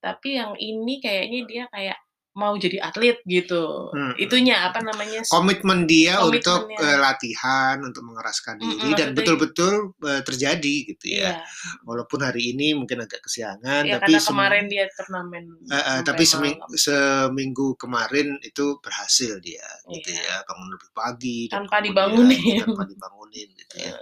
Tapi 0.00 0.28
yang 0.40 0.54
ini 0.60 1.00
kayaknya 1.04 1.40
dia 1.48 1.64
kayak 1.72 1.98
mau 2.38 2.54
jadi 2.54 2.78
atlet 2.78 3.18
gitu, 3.26 3.90
Mhm. 3.90 4.14
itunya 4.22 4.56
apa 4.70 4.78
namanya, 4.86 5.20
Komitmen 5.26 5.84
dia 5.90 6.22
untuk, 6.22 6.70
komitmennya. 6.70 6.98
latihan, 7.02 7.76
untuk 7.82 8.02
mengeraskan 8.06 8.54
Mhm, 8.56 8.70
diri 8.70 8.88
dan 8.94 9.10
maksudnya 9.10 9.16
betul-betul, 9.18 9.74
eee, 9.98 10.20
terjadi 10.22 10.76
gitu 10.94 11.06
ya. 11.10 11.34
Iya. 11.34 11.44
Walaupun 11.82 12.20
hari 12.22 12.54
ini 12.54 12.74
mungkin 12.78 13.02
agak 13.02 13.26
kesiangan, 13.26 13.82
Iya, 13.82 13.98
tapi 13.98 14.14
karena 14.14 14.20
kemarin 14.30 14.64
dia 14.70 14.84
turnamen 14.94 15.44
heeh, 15.70 15.98
sampai 15.98 16.06
tapi 16.06 16.22
seming 16.26 16.54
malam. 16.58 16.70
seminggu 16.78 17.66
kemarin 17.82 18.28
itu 18.46 18.64
berhasil 18.78 19.32
dia 19.42 19.66
gitu 19.90 20.08
Iya. 20.14 20.22
ya, 20.22 20.36
bangun 20.46 20.68
lebih 20.74 20.90
pagi 20.94 21.38
dan 21.50 21.66
Tanpa 21.66 21.76
dibangunin. 21.82 22.58
tanpa 22.62 22.82
dibangunin 22.86 23.48
gitu 23.58 23.76
ya. 23.82 23.94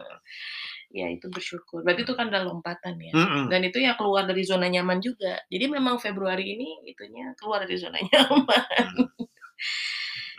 Ya 0.93 1.07
itu 1.13 1.29
bersyukur. 1.29 1.85
Berarti 1.85 2.03
itu 2.09 2.15
kan 2.17 2.33
udah 2.33 2.43
lompatan 2.49 2.97
ya, 3.01 3.13
Mhm. 3.13 3.43
dan 3.53 3.61
itu 3.65 3.79
ya 3.85 3.93
keluar 3.99 4.25
dari 4.25 4.43
zona 4.47 4.67
nyaman 4.73 4.99
juga. 5.05 5.37
Jadi 5.53 5.65
memang 5.69 6.01
Februari 6.01 6.57
ini 6.57 6.69
itunya 6.89 7.33
keluar 7.37 7.65
dari 7.65 7.77
zona 7.77 7.99
nyaman. 8.09 8.65
Mhm. 8.97 9.29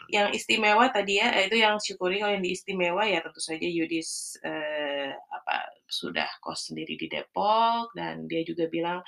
Yang 0.09 0.29
istimewa 0.41 0.89
tadi 0.89 1.21
ya, 1.21 1.29
eee, 1.37 1.45
itu 1.53 1.57
yang 1.61 1.77
syukuri 1.77 2.17
kalau 2.17 2.33
yang 2.33 2.41
istimewa 2.45 3.03
ya 3.05 3.21
tentu 3.21 3.37
saja 3.37 3.67
Yudis, 3.69 4.41
eee, 4.41 5.13
apa, 5.13 5.69
sudah 5.85 6.25
kos 6.41 6.69
sendiri 6.73 6.97
di 6.97 7.05
Depok 7.13 7.93
dan 7.93 8.25
dia 8.25 8.41
juga 8.41 8.65
bilang, 8.73 8.99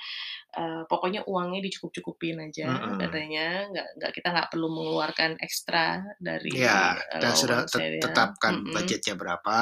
eee, 0.58 0.82
"Pokoknya 0.90 1.22
uangnya 1.30 1.60
dicukup-cukupin 1.66 2.38
aja," 2.48 2.70
Mhm. 2.70 3.02
katanya, 3.02 3.68
"nggak 3.72 3.88
nggak 3.98 4.12
kita 4.16 4.28
nggak 4.34 4.48
perlu 4.54 4.68
mengeluarkan 4.70 5.32
ekstra 5.42 6.02
dari 6.22 6.50
Iya, 6.50 6.98
kita 7.14 7.30
sudah 7.38 7.62
allowance-nya," 7.68 7.88
tetapkan 8.02 8.54
mhm. 8.54 8.74
budgetnya 8.74 9.14
berapa 9.14 9.58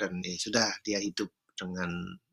dan 0.00 0.12
ya 0.24 0.32
sudah 0.40 0.68
dia 0.86 0.96
hidup 0.96 1.28
dengan 1.60 1.90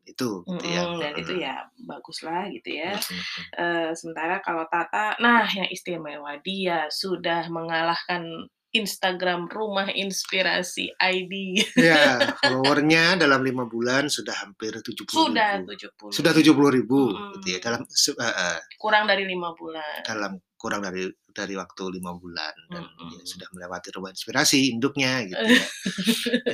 itu 0.09 0.41
gitu 0.43 0.65
ya, 0.65 0.83
Mhm, 0.83 0.97
dan 0.99 1.11
itu 1.15 1.33
ya 1.37 1.55
baguslah 1.85 2.49
gitu 2.49 2.69
ya. 2.73 2.97
Mhm. 2.97 3.23
Eee, 3.55 3.89
sementara 3.93 4.41
kalau 4.41 4.65
Tata, 4.65 5.15
nah 5.17 5.45
yang 5.45 5.69
istimewa 5.69 6.37
dia 6.41 6.89
sudah 6.89 7.45
mengalahkan 7.47 8.25
Instagram 8.69 9.49
Rumah 9.49 9.89
Inspirasi 9.97 10.93
ID. 10.93 11.33
Iya, 11.73 12.21
follower-nya 12.45 13.17
dalam 13.17 13.41
5 13.41 13.65
bulan 13.65 14.13
sudah 14.13 14.45
hampir 14.45 14.77
Sudah 15.09 15.57
70.000. 15.65 15.65
70.000. 15.65 16.13
Sudah 16.13 16.31
70.000 16.37 17.33
gitu 17.33 17.47
ya, 17.49 17.59
dalam 17.65 17.81
se 17.89 18.13
heeh. 18.13 18.57
Kurang 18.77 19.09
dari 19.09 19.25
5 19.25 19.57
bulan. 19.57 20.05
Dalam 20.05 20.37
kurang 20.53 20.85
dari 20.85 21.09
dari 21.33 21.55
waktu 21.57 21.97
5 21.97 22.13
bulan 22.19 22.53
dan 22.69 22.83
ya 22.83 23.17
Mhm. 23.17 23.25
sudah 23.25 23.47
melewati 23.57 23.89
Rumah 23.89 24.11
Inspirasi 24.13 24.69
induknya 24.69 25.23
gitu 25.25 25.39
ya. 25.39 25.65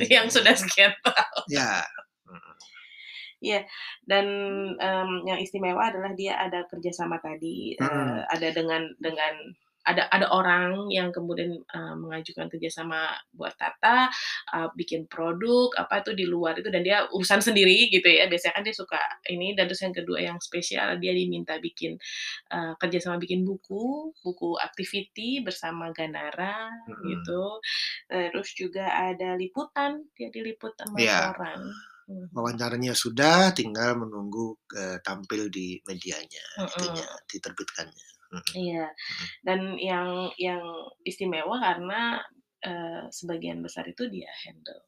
Yang 0.24 0.40
sudah 0.40 0.54
sekian 0.56 0.96
tahun. 1.04 1.44
Mhm. 1.52 2.40
Iya, 3.44 3.68
dan, 4.08 4.24
mmm, 4.80 5.28
yang 5.28 5.36
istimewa 5.44 5.92
adalah 5.92 6.16
dia 6.16 6.40
ada 6.40 6.64
kerjasama 6.72 7.20
tadi, 7.20 7.76
eee, 7.76 7.80
Mhm. 7.80 8.26
ada 8.32 8.48
dengan 8.56 8.82
dengan 8.96 9.34
ada 9.86 10.08
ada 10.10 10.26
orang 10.34 10.88
yang 10.90 11.12
kemudian, 11.14 11.52
eee, 11.62 11.94
mengajukan 12.00 12.48
kerjasama 12.50 13.12
buat 13.36 13.52
Tata, 13.60 14.08
eee, 14.56 14.68
bikin 14.80 15.04
produk, 15.12 15.68
apa 15.76 16.00
tuh 16.00 16.16
di 16.16 16.24
luar 16.24 16.56
itu 16.58 16.72
dan 16.72 16.80
dia 16.82 17.04
urusan 17.12 17.44
sendiri 17.44 17.92
gitu 17.92 18.08
ya, 18.08 18.24
biasanya 18.26 18.56
kan 18.56 18.64
dia 18.66 18.74
suka 18.74 18.98
ini 19.28 19.52
dan 19.52 19.68
terus 19.68 19.84
yang 19.84 19.92
kedua 19.94 20.18
yang 20.24 20.38
spesial 20.40 20.96
dia 20.96 21.12
diminta 21.12 21.60
bikin, 21.60 22.00
eee, 22.52 22.72
kerjasama 22.80 23.20
bikin 23.20 23.44
buku, 23.48 24.12
buku 24.24 24.56
activity 24.64 25.44
bersama 25.44 25.92
Ganara 25.92 26.72
Mhm. 26.86 26.96
gitu. 27.04 27.60
Terus 28.08 28.48
juga 28.56 28.88
ada 29.12 29.36
liputan, 29.40 30.06
dia 30.16 30.32
diliput 30.32 30.72
sama 30.80 31.04
Iya. 31.04 31.18
koran. 31.18 31.76
Mhm. 32.08 32.30
Wawancaranya 32.34 32.92
sudah, 33.02 33.54
tinggal 33.58 33.90
menunggu, 34.02 34.46
eee, 34.74 34.98
tampil 35.06 35.42
di 35.56 35.78
medianya, 35.86 36.44
itunya, 36.74 37.06
Mhm. 37.06 37.22
diterbitkannya. 37.30 38.06
Iya, 38.54 38.94
dan 39.46 39.60
yang 39.80 40.30
yang 40.38 40.62
istimewa 41.02 41.56
karena, 41.58 42.22
eee, 42.62 43.10
sebagian 43.10 43.60
besar 43.66 43.84
itu 43.90 44.06
dia 44.14 44.30
handle, 44.46 44.82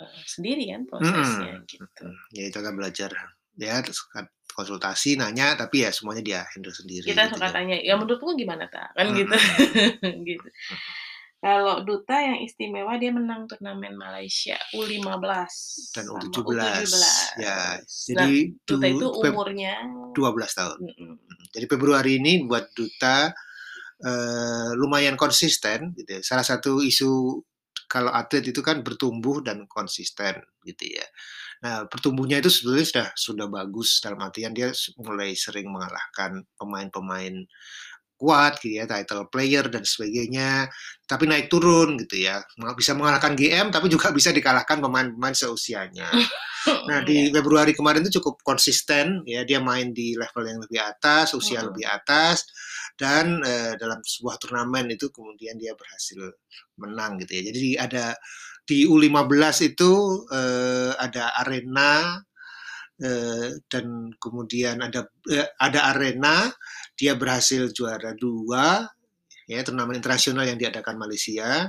eee, 0.00 0.22
sendiri 0.26 0.64
kan 0.72 0.84
prosesnya 0.90 1.54
Mhm, 1.54 1.64
gitu. 1.70 2.06
Ya 2.36 2.42
itu 2.50 2.58
kan 2.60 2.74
belajar 2.76 3.10
ya 3.56 3.74
terus 3.84 4.00
kan 4.12 4.28
konsultasi, 4.56 5.16
nanya, 5.16 5.56
tapi 5.56 5.84
ya 5.84 5.90
semuanya 5.96 6.22
dia 6.24 6.40
handle 6.52 6.74
sendiri 6.76 7.08
Kita 7.08 7.26
gitu 7.26 7.32
suka 7.34 7.50
ya. 7.52 7.56
tanya, 7.56 7.82
"Ya 7.82 7.98
menurutmu 7.98 8.38
gimana, 8.38 8.70
Ta?" 8.70 8.94
Kan 8.94 9.10
Mhm 9.10 9.18
gitu. 9.18 9.34
Gitu. 10.28 10.48
Kalau 11.42 11.82
Duta 11.82 12.22
yang 12.22 12.38
istimewa 12.38 12.94
dia 13.02 13.10
menang 13.10 13.50
turnamen 13.50 13.98
Malaysia 13.98 14.54
U15 14.78 15.50
Dan 15.90 16.06
sama 16.06 16.22
U17, 16.30 16.54
ya. 17.42 17.58
U17. 17.82 18.14
Nah, 18.14 18.26
Jadi 18.30 18.30
Duta 18.62 18.86
itu 18.86 19.06
umurnya 19.10 19.74
12 20.14 20.52
tahun. 20.54 20.78
mhm. 20.86 20.94
Mhm. 21.18 21.44
Jadi 21.50 21.66
Februari 21.66 22.12
ini 22.22 22.32
buat 22.46 22.70
Duta, 22.70 23.34
eee, 24.06 24.70
lumayan 24.78 25.18
konsisten 25.18 25.90
gitu 25.98 26.10
ya. 26.18 26.20
Salah 26.22 26.46
satu 26.46 26.78
isu 26.78 27.42
kalau 27.90 28.08
atlet 28.08 28.40
itu 28.48 28.64
kan 28.64 28.80
bertumbuh 28.80 29.44
dan 29.44 29.68
konsisten 29.68 30.40
gitu 30.64 30.84
ya. 30.96 31.04
Nah, 31.62 31.84
bertumbuhnya 31.92 32.40
itu 32.40 32.48
sebetulnya 32.48 32.86
sudah 32.88 33.08
sudah 33.14 33.46
bagus 33.52 34.00
dalam 34.00 34.18
artian 34.24 34.56
dia 34.56 34.72
mulai 35.02 35.36
sering 35.36 35.68
mengalahkan 35.68 36.40
pemain-pemain 36.56 37.34
kuat 38.22 38.62
gitu 38.62 38.78
ya, 38.78 38.86
title 38.86 39.26
player 39.34 39.66
dan 39.66 39.82
sebagainya, 39.82 40.70
tapi 41.10 41.26
naik 41.26 41.50
turun 41.50 41.98
gitu 42.06 42.22
ya. 42.22 42.38
Bisa 42.78 42.94
mengalahkan 42.94 43.34
GM, 43.34 43.74
tapi 43.74 43.90
juga 43.90 44.14
bisa 44.14 44.30
dikalahkan 44.30 44.78
pemain-pemain 44.78 45.34
seusianya. 45.34 46.06
Nah, 46.90 47.02
Iya. 47.02 47.06
di 47.06 47.18
Februari 47.34 47.72
kemarin 47.74 48.02
itu 48.06 48.22
cukup 48.22 48.42
konsisten 48.46 49.22
ya, 49.26 49.42
dia 49.46 49.58
main 49.62 49.90
di 49.94 50.14
level 50.18 50.44
yang 50.46 50.60
lebih 50.62 50.78
atas, 50.82 51.34
usia 51.34 51.62
Mhm. 51.62 51.68
lebih 51.74 51.86
atas, 51.90 52.46
dan, 52.98 53.42
eee, 53.42 53.74
dalam 53.82 53.98
sebuah 54.02 54.38
turnamen 54.42 54.86
itu 54.94 55.10
kemudian 55.10 55.58
dia 55.58 55.74
berhasil 55.78 56.22
menang 56.78 57.18
gitu 57.22 57.32
ya. 57.38 57.42
Jadi 57.50 57.68
ada 57.78 58.06
di 58.66 58.86
U15 58.86 59.58
itu, 59.66 59.92
eee, 60.30 60.92
ada 60.98 61.34
arena, 61.42 62.22
dan 63.66 63.86
kemudian 64.22 64.78
ada 64.82 65.06
eee, 65.28 65.48
ada 65.58 65.94
arena, 65.94 66.50
dia 66.94 67.14
berhasil 67.18 67.70
juara 67.74 68.14
2 68.14 68.86
ya, 69.50 69.60
turnamen 69.66 69.98
internasional 69.98 70.46
yang 70.46 70.58
diadakan 70.60 70.96
Malaysia. 71.00 71.68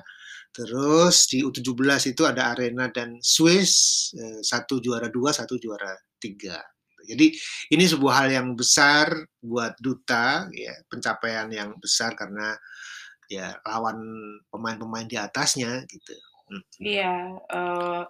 Terus 0.53 1.25
di 1.33 1.41
U17 1.41 2.13
itu 2.13 2.23
ada 2.29 2.53
arena 2.53 2.85
dan 2.93 3.17
Swiss, 3.21 4.09
eee, 4.13 4.41
1 4.45 4.77
juara 4.83 5.09
2, 5.09 5.33
1 5.33 5.57
juara 5.57 5.93
3. 6.21 6.61
Jadi 7.03 7.35
ini 7.75 7.83
sebuah 7.83 8.13
hal 8.23 8.29
yang 8.31 8.47
besar 8.55 9.11
buat 9.43 9.75
Duta 9.81 10.47
ya, 10.55 10.71
pencapaian 10.87 11.51
yang 11.51 11.75
besar 11.83 12.15
karena 12.15 12.55
ya 13.27 13.55
lawan 13.67 13.99
pemain-pemain 14.53 15.07
di 15.09 15.17
atasnya 15.19 15.83
gitu, 15.89 16.13
mhm. 16.53 16.63
Iya, 16.79 17.15
eee, 17.49 18.01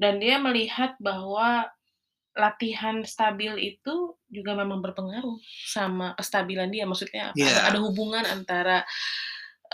dan 0.00 0.14
dia 0.18 0.36
melihat 0.42 0.96
bahwa 0.98 1.70
latihan 2.38 3.04
stabil 3.04 3.52
itu 3.76 4.16
juga 4.32 4.56
memang 4.56 4.80
berpengaruh 4.84 5.36
sama 5.68 6.14
kestabilan 6.18 6.68
dia, 6.72 6.84
maksudnya 6.88 7.36
ada 7.44 7.60
ada 7.68 7.78
Iya. 7.78 7.82
hubungan 7.84 8.24
antara, 8.28 8.84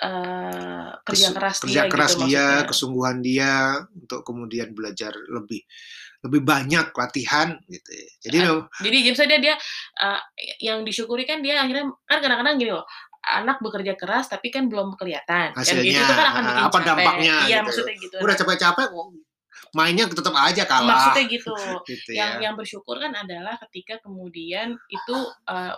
eee, 0.00 0.88
kerja 1.06 1.28
keras 1.36 1.62
kerja 1.62 1.82
dia 1.82 1.88
keras 1.90 2.14
gitu 2.14 2.18
dia, 2.20 2.62
maksudnya. 2.62 2.70
kesungguhan 2.70 3.18
dia 3.24 3.82
untuk 3.94 4.22
kemudian 4.22 4.70
belajar 4.76 5.10
lebih 5.16 5.62
lebih 6.26 6.42
banyak 6.46 6.90
latihan 6.94 7.58
gitu 7.70 7.90
ya. 7.94 8.08
Jadi 8.30 8.38
mem 8.46 8.60
jadi 8.78 8.96
jadi 9.02 9.10
misalnya 9.14 9.38
dia, 9.42 9.54
eee, 10.02 10.20
yang 10.70 10.82
disyukuri 10.86 11.26
kan 11.26 11.42
dia 11.42 11.58
akhirnya 11.62 11.90
kan 12.06 12.18
kadang-kadang 12.22 12.56
gini 12.62 12.70
loh, 12.74 12.86
anak 13.26 13.58
bekerja 13.64 13.94
keras 13.98 14.30
tapi 14.30 14.48
kan 14.54 14.70
belum 14.70 14.94
kelihatan, 14.98 15.58
kan 15.66 15.76
gitu, 15.82 15.98
Hasilnya, 15.98 16.06
itu 16.06 16.14
kan 16.14 16.26
akan 16.34 16.44
bikin 16.50 16.68
apa 16.68 16.78
capek. 16.78 16.84
dampaknya 16.84 17.36
Iya, 17.38 17.56
gitu. 17.60 17.66
maksudnya 17.66 17.94
gitu. 17.98 18.18
Udah 18.20 18.34
capek-capek 18.36 18.88
mainnya 19.76 20.08
tetep 20.08 20.34
aja 20.34 20.62
kalah, 20.64 21.12
Maksudnya 21.12 21.24
gitu. 21.28 21.52
gitu 21.90 22.10
Yang 22.16 22.32
ya. 22.34 22.42
yang 22.48 22.54
bersyukur 22.56 22.96
kan 22.98 23.12
adalah 23.14 23.54
ketika 23.68 24.00
kemudian 24.00 24.76
itu, 24.88 25.16
eee, 25.48 25.74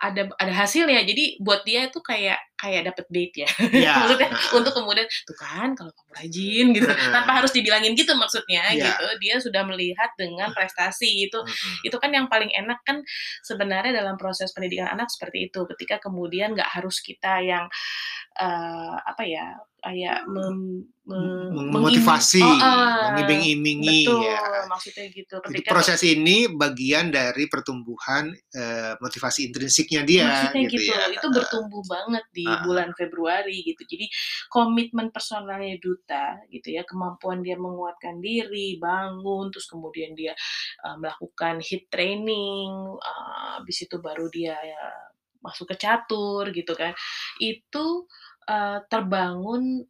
ada 0.00 0.22
ada 0.36 0.52
hasilnya. 0.52 1.02
Jadi 1.06 1.38
buat 1.40 1.64
dia 1.64 1.88
itu 1.88 1.98
kayak 2.02 2.38
kayak 2.64 2.82
dapet 2.88 3.06
bait 3.12 3.32
ya. 3.36 3.48
Iya, 3.60 3.92
maksudnya 4.08 4.28
heeh. 4.32 4.56
untuk 4.56 4.72
kemudian 4.72 5.04
tuh 5.28 5.36
kan 5.36 5.76
kalau 5.76 5.92
kamu 5.92 6.10
rajin 6.16 6.66
gitu 6.72 6.88
Heeh. 6.88 7.12
tanpa 7.12 7.32
harus 7.44 7.52
dibilangin 7.52 7.92
gitu 7.92 8.12
maksudnya 8.16 8.64
Iya. 8.72 8.88
gitu. 8.96 9.04
Dia 9.20 9.34
sudah 9.44 9.62
melihat 9.68 10.10
dengan 10.16 10.48
prestasi 10.56 11.28
itu 11.28 11.36
Mhm. 11.44 11.92
itu 11.92 11.96
kan 12.00 12.10
yang 12.16 12.26
paling 12.32 12.48
enak 12.56 12.80
kan 12.88 13.04
sebenarnya 13.44 13.92
dalam 13.92 14.16
proses 14.16 14.48
pendidikan 14.56 14.88
anak 14.96 15.12
seperti 15.12 15.52
itu. 15.52 15.60
Ketika 15.76 16.00
kemudian 16.00 16.56
nggak 16.56 16.72
harus 16.80 17.04
kita 17.04 17.44
yang 17.44 17.68
eee, 18.40 18.94
apa 19.04 19.22
ya, 19.26 19.46
kayak 19.84 20.24
mem 20.26 20.56
me 21.04 21.14
M 21.14 21.20
mengim 21.52 21.68
memotivasi, 21.76 22.40
heeh, 22.40 23.04
mengiming-imingi, 23.12 24.02
betul, 24.08 24.24
ya. 24.24 24.40
maksudnya 24.72 25.04
gitu. 25.12 25.34
Jadi 25.36 25.46
Ketika 25.60 25.70
proses 25.76 26.00
ini 26.02 26.36
bagian 26.48 27.12
dari 27.12 27.44
pertumbuhan, 27.52 28.32
eee, 28.32 28.92
motivasi 29.04 29.52
intrinsiknya 29.52 30.00
dia 30.08 30.24
Maksudnya 30.32 30.60
gitu 30.64 30.80
gitu, 30.80 30.90
ya, 30.96 31.02
itu 31.12 31.26
bertumbuh 31.28 31.82
banget 31.84 32.24
di 32.32 32.46
Heeh. 32.54 32.64
bulan 32.64 32.92
Februari 32.98 33.62
gitu. 33.66 33.82
Jadi 33.86 34.06
komitmen 34.52 35.10
personalnya 35.14 35.76
duta 35.82 36.38
gitu 36.52 36.74
ya, 36.76 36.82
kemampuan 36.86 37.40
dia 37.46 37.56
menguatkan 37.58 38.18
diri, 38.22 38.76
bangun, 38.82 39.50
terus 39.54 39.66
kemudian 39.70 40.12
dia, 40.18 40.34
eee, 40.86 40.96
melakukan 41.02 41.60
HIIT 41.64 41.84
training, 41.92 42.70
eee, 43.00 43.46
habis 43.60 43.78
itu 43.86 43.96
baru 44.02 44.26
dia 44.32 44.54
ya 44.60 44.82
masuk 45.44 45.74
ke 45.74 45.76
catur 45.80 46.48
gitu 46.54 46.72
kan. 46.78 46.92
Itu, 47.42 48.06
eee, 48.48 48.78
terbangun, 48.92 49.84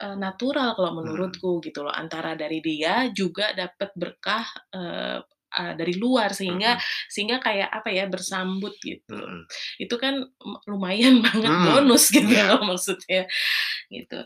natural 0.00 0.72
kalau 0.80 0.96
Hmm. 1.02 1.04
menurutku 1.04 1.60
gitu 1.60 1.84
loh, 1.84 1.92
antara 1.92 2.32
dari 2.34 2.58
dia 2.64 3.12
juga 3.12 3.52
dapat 3.52 3.92
berkah, 3.96 4.46
eee 4.72 5.20
eee, 5.58 5.72
dari 5.78 5.94
luar 5.98 6.30
sehingga 6.34 6.78
Mhm. 6.78 6.82
sehingga 7.10 7.36
kayak 7.42 7.68
apa 7.70 7.88
ya, 7.90 8.04
bersambut 8.06 8.74
gitu. 8.82 9.16
Mhm. 9.16 9.44
Itu 9.82 9.94
kan 9.98 10.22
lumayan 10.70 11.20
banget 11.26 11.50
Mhm, 11.50 11.66
bonus 11.66 12.08
gitu 12.14 12.30
iya. 12.30 12.50
loh 12.54 12.62
maksudnya, 12.66 13.26
gitu. 13.90 14.18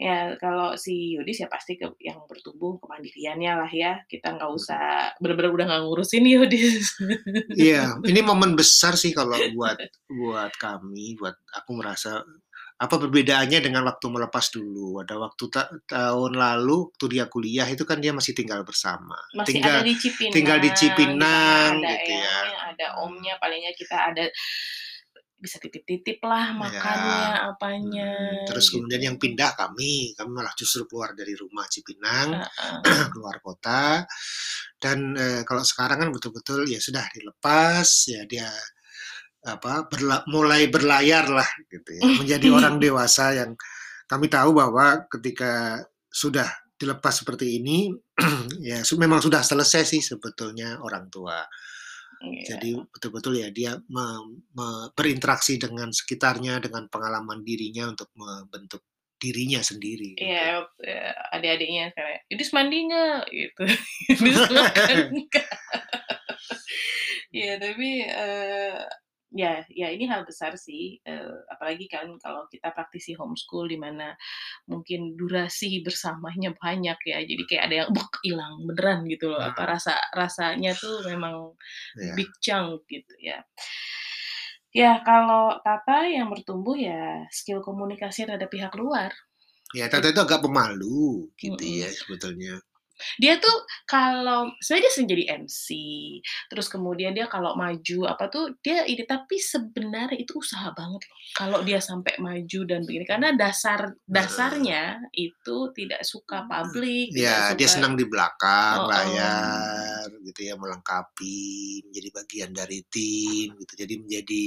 Ya 0.00 0.34
kalau 0.40 0.74
si 0.80 1.14
Yudis 1.18 1.42
ya 1.44 1.48
pasti 1.50 1.76
ke 1.76 1.90
yang 2.00 2.22
bertumbuh 2.30 2.78
kemandiriannya 2.82 3.52
lah 3.66 3.70
ya, 3.72 3.92
kita 4.08 4.34
nggak 4.38 4.50
usah 4.54 5.12
bener-bener 5.20 5.52
udah 5.52 5.66
nggak 5.70 5.82
ngurusin 5.86 6.24
Yudis. 6.26 6.86
Iya, 7.50 7.98
ini 8.10 8.20
momen 8.22 8.54
besar 8.54 8.94
sih 8.96 9.10
kalau 9.12 9.36
buat 9.54 9.76
buat 10.10 10.52
kami, 10.58 11.18
buat 11.18 11.34
aku 11.54 11.70
merasa, 11.78 12.22
apa 12.80 12.94
perbedaannya 13.02 13.60
dengan 13.66 13.82
waktu 13.90 14.06
melepas 14.10 14.46
dulu. 14.56 15.04
Ada 15.04 15.14
waktu 15.20 15.44
ta 15.52 15.62
tahun 15.88 16.32
lalu 16.40 16.76
waktu 16.92 17.06
dia 17.14 17.24
kuliah 17.32 17.68
itu 17.68 17.84
kan 17.88 17.98
dia 18.04 18.12
masih 18.16 18.32
tinggal 18.38 18.64
bersama, 18.68 19.16
Masih 19.38 19.62
tinggal 19.62 19.62
ada 19.62 19.86
di 19.86 19.94
Cipinang, 19.94 20.34
tinggal 20.34 20.58
di 20.64 20.70
Cipinang 20.74 21.72
ada 21.72 21.92
gitu 21.92 22.10
ya. 22.26 22.40
ada 22.70 22.86
Mhm. 22.98 23.06
omnya, 23.06 23.38
paling 23.38 23.62
nggak 23.62 23.78
kita 23.78 23.96
ada 24.10 24.24
bisa 25.40 25.56
titip-titip 25.62 26.18
lah 26.26 26.52
Iya, 26.58 26.82
makannya, 26.82 27.30
apanya, 27.48 28.10
mhm, 28.10 28.42
terus 28.46 28.66
kemudian 28.72 29.02
yang 29.08 29.16
gitu. 29.22 29.24
pindah 29.24 29.50
kami, 29.60 30.12
kami 30.18 30.30
malah 30.36 30.52
justru 30.60 30.82
keluar 30.90 31.10
dari 31.16 31.32
rumah 31.38 31.66
Cipinang, 31.72 32.30
Heeh. 32.32 32.82
keluar 33.14 33.36
kota, 33.44 34.04
dan, 34.82 34.98
eee, 35.16 35.42
kalau 35.48 35.64
sekarang 35.64 35.98
kan 36.02 36.10
betul-betul 36.14 36.66
ya 36.68 36.80
sudah 36.82 37.04
dilepas, 37.16 37.88
ya 38.12 38.22
dia 38.28 38.48
apa, 39.44 39.88
berla 39.88 40.22
mulai 40.28 40.68
berlayar 40.68 41.26
lah 41.32 41.48
gitu 41.72 41.90
ya, 41.96 42.04
menjadi 42.20 42.48
orang 42.58 42.76
dewasa 42.82 43.32
yang 43.36 43.56
kami 44.10 44.26
tahu 44.28 44.52
bahwa 44.56 45.06
ketika 45.08 45.80
sudah 46.10 46.48
dilepas 46.80 47.22
seperti 47.24 47.60
ini, 47.60 47.92
ya 48.70 48.80
memang 48.98 49.20
sudah 49.22 49.40
selesai 49.44 49.84
sih 49.86 50.02
sebetulnya 50.04 50.80
orang 50.80 51.08
tua. 51.12 51.40
Jadi 52.20 52.76
Iya. 52.76 52.84
betul-betul 52.92 53.34
ya 53.40 53.48
dia 53.48 53.72
me 53.88 54.06
berinteraksi 54.92 55.56
dengan 55.56 55.88
sekitarnya, 55.88 56.60
dengan 56.60 56.84
pengalaman 56.92 57.40
dirinya 57.44 57.88
untuk 57.88 58.12
membentuk 58.12 58.84
dirinya 59.20 59.60
sendiri 59.60 60.16
gitu. 60.16 60.24
Iya, 60.24 60.64
eee, 60.84 61.12
adik-adiknya 61.36 61.84
kayak, 61.92 62.20
"Yudis 62.32 62.50
mandi 62.56 62.88
nggak?" 62.88 63.20
Gitu. 63.32 63.62
"Yudis 64.16 64.40
makan 64.52 64.98
nggak?" 65.12 65.48
Iya 67.36 67.52
tapi, 67.60 67.90
eee, 68.04 68.80
ya 69.34 69.62
ya 69.70 69.88
ini 69.94 70.04
hal 70.10 70.26
besar 70.26 70.54
sih, 70.58 70.98
eee, 71.06 71.34
apalagi 71.52 71.86
kan 71.90 72.06
kalau 72.18 72.46
kita 72.50 72.70
praktisi 72.74 73.14
homeschool 73.14 73.70
di 73.70 73.78
mana 73.78 74.14
mungkin 74.70 75.14
durasi 75.18 75.82
bersamanya 75.86 76.50
banyak 76.62 76.98
ya, 77.06 77.18
jadi 77.24 77.42
kayak 77.48 77.64
ada 77.70 77.76
yang 77.86 77.90
bek 77.96 78.12
ilang 78.26 78.54
beneran 78.68 79.00
gitu 79.10 79.32
loh, 79.34 79.42
apa, 79.42 79.62
Mhm. 79.62 79.72
rasa 79.78 79.94
rasanya 80.16 80.72
tuh 80.78 81.04
memang 81.06 81.54
Iya. 81.96 82.16
big 82.16 82.30
chunk 82.42 82.84
gitu 82.90 83.14
ya. 83.22 83.42
Ya 84.74 85.02
kalau 85.02 85.58
Tata 85.66 86.06
yang 86.06 86.30
bertumbuh 86.30 86.78
ya 86.78 87.26
skill 87.34 87.58
komunikasi 87.58 88.22
terhadap 88.26 88.50
pihak 88.54 88.72
luar. 88.78 89.10
Ya 89.78 89.86
Tata 89.92 90.10
itu 90.10 90.20
agak 90.26 90.42
pemalu 90.46 91.30
gitu 91.42 91.62
Mhm. 91.62 91.80
ya 91.82 91.88
sebetulnya. 92.00 92.54
Dia 93.18 93.36
tuh 93.40 93.66
kalau 93.84 94.52
sebenarnya 94.60 94.84
dia 94.86 94.92
sering 94.92 95.10
jadi 95.10 95.24
MC, 95.44 95.66
terus 96.48 96.66
kemudian 96.70 97.12
dia 97.16 97.26
kalau 97.26 97.54
maju 97.58 97.98
apa 98.06 98.30
tuh 98.32 98.56
dia 98.64 98.84
ini, 98.86 99.02
tapi 99.04 99.36
sebenarnya 99.40 100.16
itu 100.18 100.38
usaha 100.38 100.70
banget 100.72 101.02
loh, 101.04 101.18
kalau 101.36 101.58
dia 101.66 101.80
sampai 101.82 102.16
maju 102.22 102.60
dan 102.68 102.86
begini, 102.86 103.04
karena 103.08 103.34
dasar 103.34 103.94
dasarnya 104.06 105.00
itu 105.14 105.72
tidak 105.76 106.02
suka 106.06 106.46
publik, 106.46 107.12
Ya, 107.16 107.52
dia 107.58 107.68
senang 107.68 107.98
di 107.98 108.06
belakang 108.06 108.86
heeh. 108.86 108.90
layar 108.90 109.89
gitu 110.26 110.40
ya, 110.46 110.54
melengkapi, 110.58 111.80
menjadi 111.86 112.08
bagian 112.14 112.50
dari 112.56 112.80
tim 112.90 113.54
gitu, 113.58 113.72
jadi 113.78 113.94
menjadi 114.00 114.42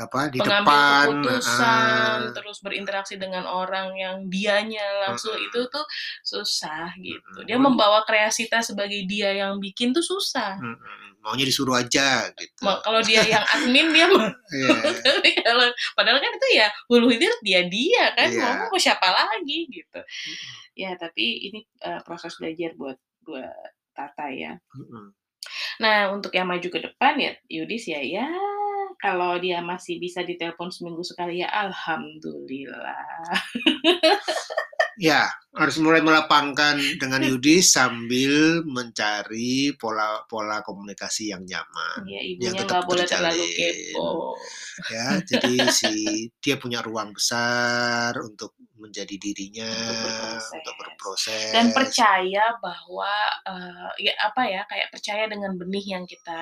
apa, 0.00 0.20
di 0.32 0.38
Pengambil 0.40 0.72
depan 0.72 1.06
keputusan, 1.22 2.18
heeh. 2.20 2.34
terus 2.36 2.56
berinteraksi 2.64 3.14
dengan 3.20 3.44
orang 3.48 3.96
yang 3.96 4.16
dianya 4.28 4.84
langsung, 5.08 5.36
itu 5.36 5.60
Mhm. 5.66 5.70
tuh 5.72 5.84
susah 6.24 6.92
gitu. 7.00 7.38
Dia 7.44 7.56
mau 7.60 7.72
membawa 7.72 8.02
kreasitas 8.08 8.72
sebagai 8.72 9.04
dia 9.08 9.32
yang 9.32 9.58
bikin 9.60 9.92
tuh 9.96 10.04
susah. 10.04 10.56
Mhm, 10.60 11.20
maunya 11.24 11.42
disuruh 11.48 11.74
aja 11.80 12.30
gitu. 12.38 12.62
Ma 12.62 12.78
kalau 12.86 13.02
dia 13.02 13.20
yang 13.26 13.42
admin 13.42 13.90
dia 13.90 14.06
mah 14.06 14.30
Iya. 14.54 14.70
padahal 15.98 16.18
kan 16.22 16.32
itu 16.38 16.48
ya 16.54 16.68
hulu 16.86 17.10
hilir 17.10 17.32
dia-dia 17.42 18.14
kan, 18.14 18.30
Iya. 18.30 18.42
mau 18.46 18.70
mau 18.70 18.78
siapa 18.78 19.08
lagi 19.10 19.66
gitu. 19.72 20.00
Ya 20.78 20.94
tapi 21.00 21.50
ini, 21.50 21.64
eee, 21.82 22.00
proses 22.06 22.36
belajar 22.38 22.76
buat 22.78 22.98
buat 23.26 23.72
Tata 23.96 24.28
ya. 24.28 24.60
Mhm. 24.76 25.16
Nah 25.80 26.12
untuk 26.12 26.32
yang 26.36 26.48
maju 26.48 26.68
ke 26.68 26.80
depan 26.84 27.16
ya 27.16 27.32
Yudis 27.48 27.88
ya, 27.88 28.00
ya 28.04 28.28
kalau 29.00 29.36
dia 29.40 29.60
masih 29.60 30.00
bisa 30.00 30.24
ditelepon 30.24 30.72
seminggu 30.72 31.04
sekali 31.04 31.40
ya 31.40 31.48
alhamdulillah. 31.48 33.32
Ya, 34.96 35.28
harus 35.52 35.76
mulai 35.76 36.00
melapangkan 36.00 36.96
dengan 36.96 37.20
Yudis 37.20 37.76
sambil 37.76 38.64
mencari 38.64 39.76
pola-pola 39.76 40.64
komunikasi 40.64 41.36
yang 41.36 41.44
nyaman, 41.44 42.00
Iya, 42.08 42.20
yang 42.40 42.56
tetap 42.56 42.88
boleh 42.88 43.04
terlalu 43.04 43.44
terjalin. 43.44 43.52
kepo. 43.52 44.40
Ya, 44.88 45.20
jadi 45.20 45.68
si 45.68 45.92
dia 46.40 46.56
punya 46.56 46.80
ruang 46.80 47.12
besar 47.12 48.16
untuk 48.24 48.56
menjadi 48.80 49.16
dirinya, 49.20 49.68
Untuk 49.68 50.00
untuk 50.56 50.74
berproses. 50.80 51.42
Dan 51.52 51.64
berproses. 51.68 51.76
percaya 51.76 52.44
bahwa, 52.64 53.12
eee, 53.52 53.88
ya 54.08 54.12
apa 54.28 54.42
ya, 54.48 54.62
kayak 54.70 54.88
percaya 54.94 55.24
dengan 55.28 55.52
benih 55.60 55.84
yang 55.92 56.04
kita 56.08 56.40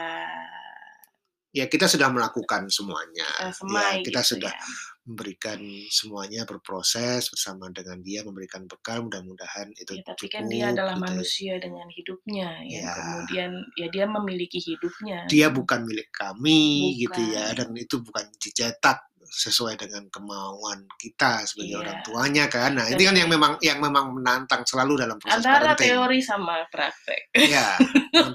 Ya 1.55 1.71
kita 1.71 1.87
sudah 1.87 2.11
melakukan 2.11 2.67
semuanya. 2.67 3.31
Ya 3.38 3.51
semai 3.55 4.03
kita 4.03 4.27
gitu 4.27 4.35
sudah 4.35 4.51
ya. 4.51 4.62
Memberikan 5.05 5.61
semuanya, 5.93 6.49
berproses 6.49 7.29
bersama 7.33 7.69
dengan 7.73 8.01
dia, 8.01 8.25
memberikan 8.25 8.64
bekal, 8.64 9.05
mudah-mudahan 9.07 9.69
itu 9.77 10.01
Ya 10.01 10.03
tapi 10.09 10.27
kan 10.33 10.45
dia 10.49 10.64
cukup 10.67 10.73
adalah 10.73 10.95
gitu 10.97 11.12
ya. 11.12 11.12
manusia 11.12 11.53
dengan 11.61 11.88
hidupnya 11.93 12.49
yang 12.64 12.85
Ya. 12.85 12.95
kemudian 12.97 13.51
ya 13.77 13.87
dia 13.93 14.05
memiliki 14.09 14.59
hidupnya. 14.61 15.29
Dia 15.29 15.49
bukan 15.53 15.81
milik 15.88 16.09
kami 16.12 16.97
gitu 17.01 17.21
ya, 17.21 17.53
Bukan. 17.53 17.57
dan 17.57 17.69
itu 17.77 17.97
bukan 18.01 18.27
dicetak 18.40 18.99
sesuai 19.35 19.75
dengan 19.75 20.07
kemauan 20.09 20.87
kita 20.94 21.42
sebagai 21.44 21.83
orang 21.83 21.99
Iya. 21.99 22.05
tuanya 22.07 22.44
kan. 22.47 22.70
Nah, 22.79 22.87
ini 22.87 23.03
kan 23.03 23.16
yang 23.18 23.27
memang 23.27 23.59
yang 23.59 23.83
memang 23.83 24.14
menantang 24.14 24.62
selalu 24.62 24.94
dalam 25.03 25.18
proses 25.18 25.42
antara 25.42 25.75
parenting. 25.75 25.90
teori 25.90 26.18
sama 26.23 26.62
praktek. 26.70 27.20
Ya, 27.55 27.75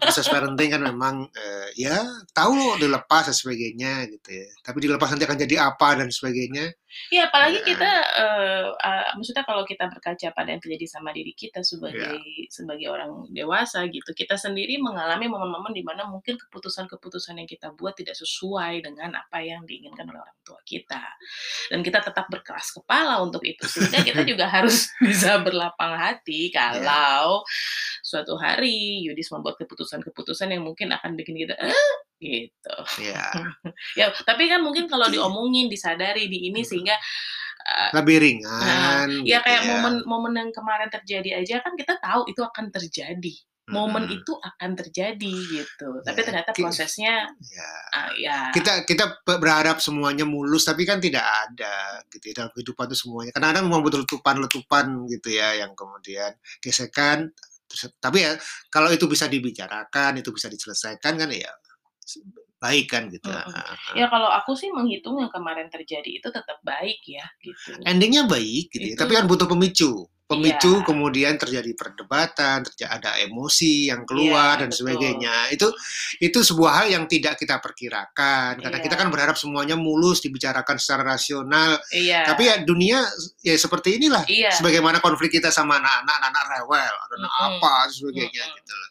proses 0.04 0.28
parenting 0.28 0.70
kan 0.76 0.84
memang, 0.84 1.16
eee, 1.32 1.88
ya 1.88 1.98
tahu 2.36 2.76
dilepas 2.78 3.32
dan 3.32 3.36
sebagainya 3.36 4.06
gitu 4.12 4.30
ya, 4.44 4.48
tapi 4.62 4.78
dilepas 4.84 5.08
nanti 5.10 5.24
akan 5.26 5.40
jadi 5.40 5.56
apa 5.72 6.04
dan 6.04 6.12
sebagainya, 6.12 6.68
Ya 7.10 7.26
apalagi 7.30 7.62
ya 7.62 7.66
kita, 7.66 7.90
eee, 8.22 8.68
eee, 8.78 9.06
maksudnya 9.18 9.44
kalau 9.46 9.66
kita 9.66 9.86
berkaca 9.90 10.28
pada 10.34 10.50
yang 10.54 10.62
terjadi 10.62 10.86
sama 10.90 11.10
diri 11.14 11.34
kita 11.34 11.62
sebagai 11.66 12.22
sebagai 12.50 12.86
orang 12.90 13.30
dewasa 13.34 13.86
gitu, 13.90 14.10
kita 14.14 14.38
sendiri 14.38 14.78
mengalami 14.82 15.26
momen-momen 15.30 15.74
di 15.74 15.82
mana 15.86 16.06
mungkin 16.10 16.38
keputusan-keputusan 16.38 17.38
yang 17.42 17.50
kita 17.50 17.74
buat 17.78 17.94
tidak 17.98 18.14
sesuai 18.18 18.86
dengan 18.86 19.18
apa 19.18 19.42
yang 19.42 19.66
diinginkan 19.70 20.06
oleh 20.10 20.22
orang 20.22 20.38
tua 20.46 20.62
kita. 20.66 21.02
Dan 21.70 21.82
kita 21.86 22.02
tetap 22.06 22.26
berkeras 22.30 22.74
kepala 22.74 23.22
untuk 23.26 23.42
itu, 23.46 23.66
sehingga 23.66 24.02
kita 24.06 24.22
juga 24.26 24.46
harus 24.56 24.90
bisa 25.06 25.42
berlapang 25.42 25.98
hati 25.98 26.52
Ya. 26.54 26.82
kalau 26.86 27.42
suatu 28.06 28.36
hari 28.40 29.02
Yudis 29.06 29.30
membuat 29.34 29.58
keputusan-keputusan 29.62 30.50
yang 30.54 30.64
mungkin 30.66 30.90
akan 30.94 31.14
bikin 31.18 31.36
kita, 31.38 31.56
"Eh?" 31.60 31.74
Gitu. 32.20 32.76
Ya. 33.02 33.32
Ya, 34.00 34.12
tapi 34.28 34.52
kan 34.52 34.60
mungkin 34.60 34.86
kalau 34.92 35.08
diomongin, 35.08 35.72
disadari, 35.72 36.28
di 36.28 36.52
ini 36.52 36.62
Mhm. 36.62 36.68
sehingga 36.68 36.96
lebih 37.94 38.40
nah, 38.42 39.06
ringan 39.06 39.10
ya 39.28 39.40
gitu 39.40 39.46
kayak 39.46 39.62
ya. 39.62 39.70
momen-momen 39.76 40.34
yang 40.36 40.50
kemarin 40.56 40.90
terjadi 40.90 41.44
aja 41.44 41.60
kan 41.62 41.76
kita 41.76 42.00
tahu 42.02 42.26
itu 42.28 42.42
akan 42.42 42.72
terjadi. 42.72 43.36
Momen 43.70 44.10
Mhm. 44.10 44.16
itu 44.18 44.34
akan 44.34 44.72
terjadi 44.74 45.36
gitu. 45.46 45.90
Tapi 46.02 46.18
Ya, 46.18 46.26
ternyata 46.26 46.50
ki 46.58 46.66
prosesnya 46.66 47.30
ya. 47.54 47.72
ah, 47.94 48.10
ya 48.18 48.38
Kita 48.50 48.82
kita 48.90 49.22
be 49.22 49.38
berharap 49.38 49.78
semuanya 49.78 50.26
mulus, 50.26 50.66
tapi 50.66 50.90
kan 50.90 50.98
tidak 50.98 51.22
ada 51.22 52.02
gitu 52.10 52.34
ya, 52.34 52.42
dalam 52.42 52.52
kehidupan 52.58 52.90
itu 52.90 52.98
semuanya. 53.06 53.30
Kadang-kadang 53.38 53.64
memang 53.70 53.82
butuh 53.86 54.00
letupan-letupan 54.02 54.86
gitu 55.14 55.30
ya, 55.38 55.54
yang 55.62 55.78
kemudian 55.78 56.34
gesekan, 56.66 57.30
terus 57.70 57.94
tapi 58.02 58.26
ya 58.26 58.34
kalau 58.74 58.90
itu 58.90 59.06
bisa 59.06 59.30
dibicarakan, 59.30 60.18
itu 60.18 60.34
bisa 60.34 60.50
diselesaikan 60.50 61.14
kan 61.22 61.30
ya 61.30 61.54
baik 62.60 62.92
kan 62.92 63.08
gitu, 63.08 63.32
heeh 63.32 63.46
heeh. 63.56 63.96
Ya 64.04 64.12
kalau 64.12 64.28
aku 64.28 64.52
sih 64.52 64.68
menghitung 64.74 65.16
yang 65.22 65.32
kemarin 65.32 65.72
terjadi 65.72 66.10
itu 66.12 66.28
tetap 66.28 66.60
baik 66.60 67.00
ya, 67.08 67.24
gitu. 67.40 67.80
Ending-nya 67.88 68.28
baik 68.28 68.68
gitu 68.74 68.84
ya, 68.84 68.96
Itu 68.96 69.00
tapi 69.00 69.16
kan 69.16 69.26
butuh 69.30 69.48
pemicu. 69.48 70.08
Pemicu 70.30 70.78
Iya. 70.78 70.86
kemudian 70.86 71.34
terjadi 71.42 71.74
perdebatan, 71.74 72.62
terja 72.62 72.94
ada 72.94 73.18
emosi 73.18 73.90
yang 73.90 74.06
Iya, 74.06 74.10
keluar 74.14 74.62
dan 74.62 74.70
betul. 74.70 74.86
sebagainya. 74.86 75.50
Itu 75.50 75.74
itu 76.22 76.46
sebuah 76.46 76.72
hal 76.84 76.88
yang 76.94 77.10
tidak 77.10 77.34
kita 77.42 77.58
perkirakan, 77.58 78.62
karena 78.62 78.78
kita 78.78 78.94
Iya. 78.94 79.02
kan 79.02 79.10
berharap 79.10 79.42
semuanya 79.42 79.74
mulus, 79.74 80.22
dibicarakan 80.22 80.78
secara 80.78 81.02
rasional. 81.18 81.82
Iya. 81.90 82.30
Tapi 82.30 82.46
ya 82.46 82.56
dunia 82.62 83.02
ya 83.42 83.58
seperti 83.58 83.98
inilah, 83.98 84.22
Iya. 84.30 84.54
sebagaimana 84.54 85.02
konflik 85.02 85.34
kita 85.34 85.50
sama 85.50 85.82
anak-anak, 85.82 86.16
anak-anak 86.22 86.46
rewel, 86.62 86.94
anak 87.10 87.18
Mhm. 87.26 87.46
apa 87.50 87.74
dan 87.90 87.94
sebagainya 87.98 88.44
Mhm. 88.46 88.54
gitu 88.62 88.74
loh. 88.78 88.90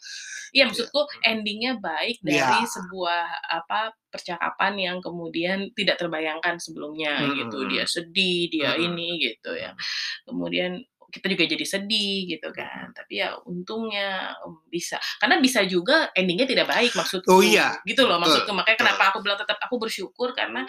Iya, 0.53 0.65
Iya. 0.65 0.65
maksudku 0.73 1.01
ending-nya 1.25 1.73
baik 1.81 2.17
dari 2.25 2.41
Iya. 2.63 2.69
sebuah 2.69 3.23
apa, 3.49 3.93
percakapan 4.09 4.73
yang 4.81 4.97
kemudian 5.05 5.69
tidak 5.77 6.01
terbayangkan 6.01 6.57
sebelumnya 6.57 7.21
gitu. 7.37 7.65
Mhm. 7.65 7.69
Dia 7.73 7.85
sedih, 7.85 8.49
dia 8.49 8.71
Mhm. 8.77 8.83
ini 8.93 9.09
gitu 9.21 9.53
ya. 9.53 9.77
Kemudian 10.25 10.81
kita 11.09 11.25
juga 11.33 11.49
jadi 11.49 11.65
sedih 11.65 12.29
gitu 12.37 12.53
kan. 12.53 12.93
Tapi 12.93 13.25
ya 13.25 13.33
untungnya, 13.49 14.37
mmm, 14.45 14.69
bisa. 14.69 15.01
Karena 15.17 15.41
bisa 15.41 15.65
juga 15.65 16.13
ending-nya 16.13 16.45
tidak 16.45 16.69
baik 16.69 16.93
maksudku. 16.93 17.33
Oh 17.33 17.41
iya, 17.41 17.81
Gitu 17.89 18.05
loh 18.05 18.21
maksudku. 18.21 18.53
Makanya 18.53 18.77
kenapa 18.85 19.13
aku 19.17 19.25
bilang 19.25 19.41
tetap 19.41 19.57
aku 19.57 19.81
bersyukur 19.81 20.37
karena, 20.37 20.69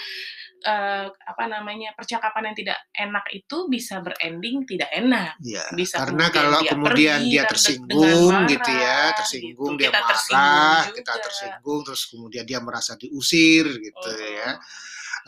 eee, 0.63 1.05
apa 1.11 1.43
namanya, 1.47 1.93
percakapan 1.97 2.51
yang 2.51 2.57
tidak 2.57 2.79
enak 2.95 3.25
itu 3.35 3.57
bisa 3.71 3.99
berending 4.03 4.63
tidak 4.67 4.89
enak. 4.93 5.33
Iya, 5.39 5.63
Bisa 5.71 5.97
karena 5.99 6.27
kemudian 6.33 6.33
kalau 6.35 6.59
dia 6.59 6.73
kemudian 6.75 7.19
pergi 7.23 7.31
dia 7.31 7.47
kan 7.47 7.47
tersinggung 7.47 8.43
gitu 8.43 8.71
ya, 8.75 8.99
marah 9.07 9.15
tersinggung, 9.15 9.71
gitu. 9.71 9.79
dia 9.79 9.87
Kita 9.87 9.99
tersinggung 10.03 10.75
marah, 10.75 10.91
kita 10.91 11.13
juga. 11.15 11.23
tersinggung, 11.23 11.79
terus 11.87 12.01
kemudian 12.11 12.43
dia 12.43 12.59
merasa 12.59 12.99
diusir 12.99 13.63
gitu 13.79 14.09
ya, 14.35 14.51
Mhm. 14.51 14.59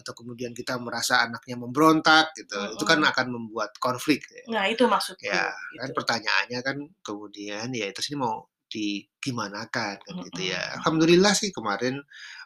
atau 0.04 0.12
kemudian 0.12 0.52
kita 0.52 0.76
merasa 0.84 1.24
anaknya 1.24 1.56
memberontak 1.64 2.36
gitu, 2.36 2.60
itu 2.76 2.84
kan 2.84 3.00
akan 3.00 3.28
membuat 3.32 3.72
konflik 3.80 4.28
ya. 4.28 4.48
Nah, 4.52 4.66
itu 4.74 4.84
maksudku, 4.90 5.24
Ya, 5.32 5.48
kan 5.80 5.90
gitu. 5.90 5.96
pertanyaannya 5.96 6.60
kan 6.66 6.78
kemudian 7.08 7.68
ya 7.72 7.88
terus 7.96 8.10
ini 8.12 8.20
mau 8.20 8.48
digimanakan 8.72 9.96
kan 10.04 10.16
gitu 10.28 10.42
ya. 10.52 10.62
Alhamdulillah 10.82 11.34
sih 11.38 11.52
kemarin 11.56 12.00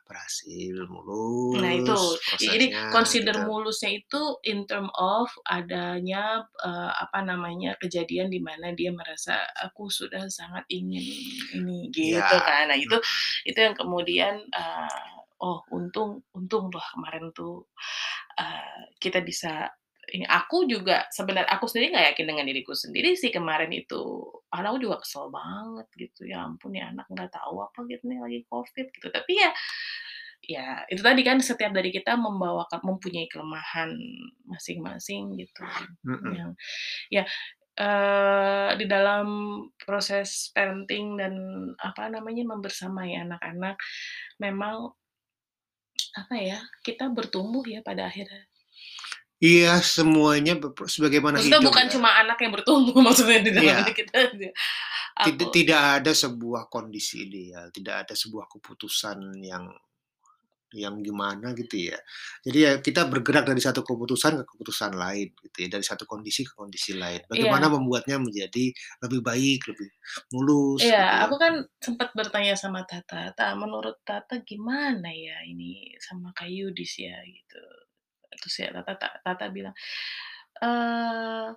berhasil 0.08 0.76
mulus 0.94 1.54
Nah 1.56 1.72
itu, 1.78 2.18
ya 2.41 2.54
jadi 2.58 2.74
consider 2.89 3.38
gitu. 3.38 3.46
mulusnya 3.46 3.94
itu 4.02 4.22
in 4.44 4.65
term 4.65 4.89
of 4.98 5.30
adanya, 5.46 6.41
eee, 6.65 6.91
apa 7.06 7.22
namanya, 7.22 7.78
kejadian 7.78 8.34
di 8.34 8.41
mana 8.41 8.74
dia 8.74 8.89
merasa, 8.89 9.46
"Aku 9.70 9.88
sudah 9.94 10.26
sangat 10.28 10.65
ingin 10.74 11.06
ini," 11.54 11.94
gitu 11.94 12.41
Iya, 12.41 12.41
kan. 12.41 12.74
Nah 12.74 12.78
itu 12.82 12.98
itu 13.46 13.56
yang 13.62 13.78
kemudian, 13.78 14.41
eee, 14.52 15.13
oh 15.39 15.62
untung 15.72 16.26
untung 16.34 16.68
loh 16.74 16.84
kemarin 16.98 17.30
tuh, 17.32 17.70
eee, 18.39 18.91
kita 19.00 19.22
bisa 19.24 19.70
ini 20.15 20.25
aku 20.28 20.65
juga 20.69 21.06
sebenar 21.12 21.45
aku 21.51 21.67
sendiri 21.67 21.91
nggak 21.95 22.08
yakin 22.15 22.25
dengan 22.32 22.45
diriku 22.47 22.73
sendiri 22.78 23.13
sih 23.19 23.30
kemarin 23.34 23.71
itu. 23.75 24.01
Karena 24.51 24.71
aku 24.71 24.80
juga 24.84 24.97
kesel 25.04 25.28
banget 25.34 25.88
gitu, 25.99 26.21
ya 26.30 26.47
ampun 26.47 26.71
nih 26.75 26.84
anak 26.88 27.06
nggak 27.12 27.32
tahu 27.36 27.60
apa 27.65 27.80
gitu 27.91 28.04
nih 28.08 28.19
lagi 28.23 28.39
Covid 28.47 28.88
gitu. 28.95 29.08
Tapi 29.12 29.34
ya 29.36 29.51
ya 30.45 30.65
itu 30.91 31.01
tadi 31.01 31.21
kan 31.25 31.38
setiap 31.41 31.71
dari 31.73 31.89
kita 31.93 32.15
membawakan 32.19 32.82
mempunyai 32.86 33.28
kelemahan 33.32 33.91
masing-masing 34.47 35.36
gitu. 35.41 35.63
Yang 36.25 36.51
ya, 37.13 37.23
eee, 37.80 38.69
di 38.82 38.86
dalam 38.89 39.28
proses 39.82 40.51
parenting 40.56 41.17
dan 41.21 41.34
apa 41.82 42.10
namanya, 42.13 42.43
membersamai 42.56 43.15
anak-anak 43.25 43.78
memang 44.41 44.93
apa 46.15 46.36
ya, 46.49 46.60
kita 46.86 47.06
bertumbuh 47.17 47.63
ya 47.73 47.80
pada 47.84 48.08
akhirnya. 48.12 48.43
Iya, 49.43 49.84
semuanya 49.84 50.56
sebagaimana 50.88 51.43
Maksudnya 51.43 51.60
hidup 51.60 51.67
bukan 51.67 51.86
ya. 51.91 51.91
cuma 51.91 52.10
anak 52.24 52.38
yang 52.39 52.52
bertumbuh 52.56 52.95
maksudnya 53.06 53.39
di 53.43 53.52
dalam 53.52 53.76
Iya. 53.76 53.91
kita 53.91 54.13
aja. 54.15 54.50
Tid 55.24 55.39
Aku 55.39 55.50
tidak 55.50 55.82
ada 56.02 56.12
sebuah 56.13 56.69
kondisi 56.69 57.26
ideal, 57.26 57.71
tidak 57.74 57.95
ada 58.08 58.13
sebuah 58.13 58.45
keputusan 58.52 59.17
yang 59.41 59.65
yang 60.76 61.00
gimana 61.02 61.56
gitu 61.58 61.76
ya. 61.93 61.98
Jadi 62.45 62.60
ya 62.67 62.74
kita 62.84 63.08
bergerak 63.08 63.45
dari 63.50 63.62
satu 63.63 63.82
keputusan 63.88 64.41
ke 64.41 64.45
keputusan 64.54 64.93
lain 65.00 65.30
gitu 65.45 65.58
ya, 65.65 65.69
dari 65.71 65.86
satu 65.88 66.04
kondisi 66.10 66.43
ke 66.48 66.54
kondisi 66.58 66.93
lain. 67.00 67.21
Bagaimana 67.32 67.67
Iya. 67.67 67.74
membuatnya 67.74 68.17
menjadi 68.21 68.65
lebih 69.06 69.21
baik, 69.24 69.60
lebih 69.71 69.89
mulus 70.36 70.91
gitu 70.98 71.13
Iya, 71.13 71.24
ya. 71.26 71.32
aku 71.32 71.36
kan 71.39 71.54
sempat 71.80 72.12
bertanya 72.19 72.54
sama 72.60 72.84
Tata, 72.84 73.32
"Ta, 73.32 73.56
menurut 73.56 73.95
Tata 74.04 74.43
gimana 74.43 75.08
ya 75.08 75.39
ini 75.48 75.95
sama 76.04 76.36
Kak 76.36 76.52
Yudis 76.52 77.00
ya?" 77.00 77.15
Gitu. 77.24 77.85
Terus 78.39 78.56
ya 78.62 78.69
Tata 78.76 78.93
ta 79.00 79.10
Tata 79.24 79.45
bilang, 79.52 79.76
eee, 80.62 81.50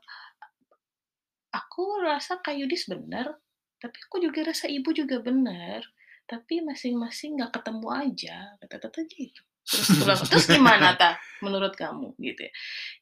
"Aku 1.54 1.84
rasa 2.04 2.38
Kak 2.44 2.54
Yudis 2.56 2.86
bener, 2.88 3.38
tapi 3.82 3.96
aku 4.08 4.20
juga 4.22 4.46
rasa 4.48 4.66
Ibu 4.68 4.90
juga 4.96 5.18
bener, 5.22 5.82
tapi 6.28 6.60
masing-masing 6.64 7.38
nggak 7.40 7.60
ketemu 7.60 7.88
aja," 7.92 8.36
kata 8.62 8.76
Tata 8.78 9.00
gitu. 9.06 9.42
Terus 9.68 10.20
"Terus 10.32 10.46
gimana 10.48 10.96
Ta, 10.96 11.20
menurut 11.44 11.76
kamu?" 11.76 12.16
Gitu 12.20 12.40
ya. 12.48 12.52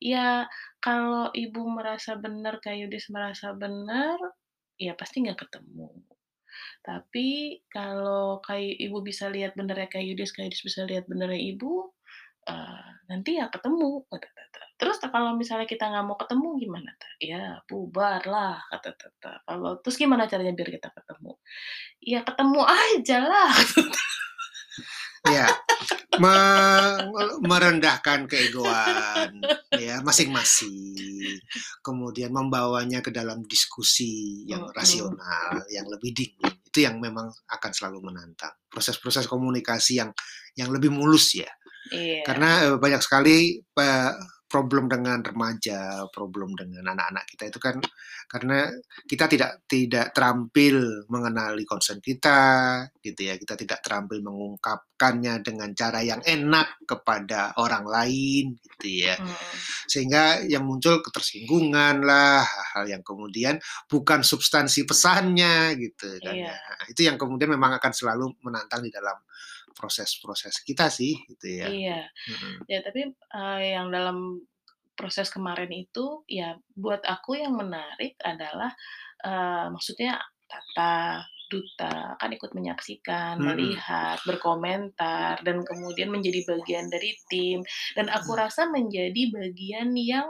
"Ya 0.03 0.29
kalau 0.83 1.31
Ibu 1.35 1.63
merasa 1.71 2.19
bener, 2.19 2.59
Kak 2.63 2.75
Yudis 2.75 3.09
merasa 3.11 3.55
bener, 3.55 4.19
ya 4.77 4.93
pasti 4.99 5.25
nggak 5.25 5.47
ketemu. 5.49 5.91
Tapi 6.85 7.61
kalau 7.67 8.39
Kak 8.41 8.63
Ibu 8.63 9.03
bisa 9.03 9.27
lihat 9.27 9.59
benernya 9.59 9.91
Kak 9.91 10.05
Yudis, 10.05 10.31
Kak 10.31 10.47
Yudis 10.47 10.63
bisa 10.63 10.87
lihat 10.87 11.11
benernya 11.11 11.39
Ibu, 11.39 11.73
eee, 12.47 12.87
nanti 13.11 13.39
ya 13.39 13.51
ketemu," 13.51 14.07
kata 14.09 14.29
Tata. 14.31 14.63
"Terus 14.79 14.97
kalau 15.03 15.35
misalnya 15.35 15.67
kita 15.69 15.91
nggak 15.91 16.05
mau 16.07 16.17
ketemu 16.19 16.49
gimana 16.63 16.91
Ta?" 16.97 17.09
"Ya 17.19 17.61
bubar 17.67 18.23
lah," 18.27 18.63
kata 18.71 18.95
Tata. 18.95 19.33
"Kalau 19.45 19.79
terus 19.83 19.99
gimana 19.99 20.31
caranya 20.31 20.55
biar 20.55 20.71
kita 20.71 20.89
ketemu?" 20.95 21.39
"Ya 22.03 22.21
ketemu 22.25 22.61
aja 22.63 23.19
lah,". 23.27 23.53
Iya, 25.27 25.51
me 26.23 26.37
merendahkan 27.43 28.31
keegoan 28.31 29.43
ya 29.75 29.99
masing-masing, 30.07 31.43
kemudian 31.83 32.31
membawanya 32.31 33.03
ke 33.03 33.11
dalam 33.11 33.43
diskusi 33.43 34.47
yang 34.47 34.71
rasional, 34.71 35.67
yang 35.67 35.87
lebih 35.91 36.15
dingin, 36.15 36.55
itu 36.63 36.79
yang 36.87 37.03
memang 37.03 37.27
akan 37.51 37.73
selalu 37.75 38.07
menantang. 38.07 38.55
Proses-proses 38.71 39.27
komunikasi 39.27 39.99
yang 39.99 40.15
yang 40.55 40.71
lebih 40.71 40.95
mulus 40.95 41.35
ya. 41.35 41.51
Iya. 41.93 42.23
Karena, 42.27 42.51
eee, 42.71 42.77
banyak 42.81 43.03
sekali 43.05 43.61
problem 44.47 44.87
dengan 44.87 45.21
remaja, 45.27 46.07
problem 46.15 46.55
dengan 46.55 46.95
anak-anak 46.95 47.27
kita 47.35 47.51
itu 47.51 47.59
kan 47.59 47.77
karena 48.31 48.71
kita 49.07 49.27
tidak 49.31 49.63
tidak 49.71 50.11
terampil 50.15 51.07
mengenali 51.11 51.63
concern 51.67 51.99
kita 52.03 52.83
gitu 53.03 53.21
ya, 53.27 53.35
kita 53.39 53.55
tidak 53.59 53.83
terampil 53.83 54.23
mengungkapkannya 54.23 55.43
dengan 55.43 55.71
cara 55.75 56.03
yang 56.03 56.23
enak 56.23 56.79
kepada 56.87 57.55
orang 57.59 57.87
lain 57.87 58.55
gitu 58.59 59.07
ya. 59.07 59.15
Mhm. 59.19 59.35
Sehingga 59.91 60.43
yang 60.47 60.63
muncul 60.67 61.03
ketersinggungan 61.03 62.03
lah, 62.07 62.43
hal-hal 62.43 62.99
yang 62.99 63.03
kemudian 63.07 63.59
bukan 63.91 64.23
substansi 64.27 64.87
pesannya 64.87 65.75
gitu 65.79 66.19
kan 66.23 66.35
Iya. 66.35 66.55
ya. 66.55 66.75
Itu 66.91 67.03
yang 67.07 67.19
kemudian 67.19 67.51
memang 67.51 67.79
akan 67.79 67.93
selalu 67.95 68.31
menantang 68.47 68.83
di 68.83 68.91
dalam 68.95 69.19
proses-proses 69.79 70.65
kita 70.67 70.89
sih 70.91 71.15
gitu 71.31 71.49
ya. 71.63 71.71
Iya. 71.71 72.09
Mhm. 72.29 72.67
Ya 72.71 72.79
tapi, 72.87 73.01
eee, 73.13 73.61
yang 73.77 73.89
dalam 73.95 74.43
proses 74.99 75.29
kemarin 75.33 75.71
itu, 75.73 76.25
ya 76.31 76.57
buat 76.77 77.03
aku 77.07 77.39
yang 77.41 77.55
menarik 77.57 78.17
adalah, 78.25 78.73
eee, 79.25 79.67
maksudnya 79.75 80.21
Tata, 80.49 81.25
Duta, 81.47 82.19
kan 82.19 82.31
ikut 82.35 82.51
menyaksikan, 82.59 83.39
Mhm. 83.39 83.47
melihat, 83.47 84.19
berkomentar, 84.27 85.39
dan 85.47 85.63
kemudian 85.63 86.11
menjadi 86.11 86.43
bagian 86.43 86.91
dari 86.91 87.15
tim. 87.31 87.63
Dan 87.95 88.11
aku 88.11 88.35
Mhm. 88.35 88.41
rasa 88.43 88.67
menjadi 88.67 89.23
bagian 89.31 89.95
yang, 89.95 90.27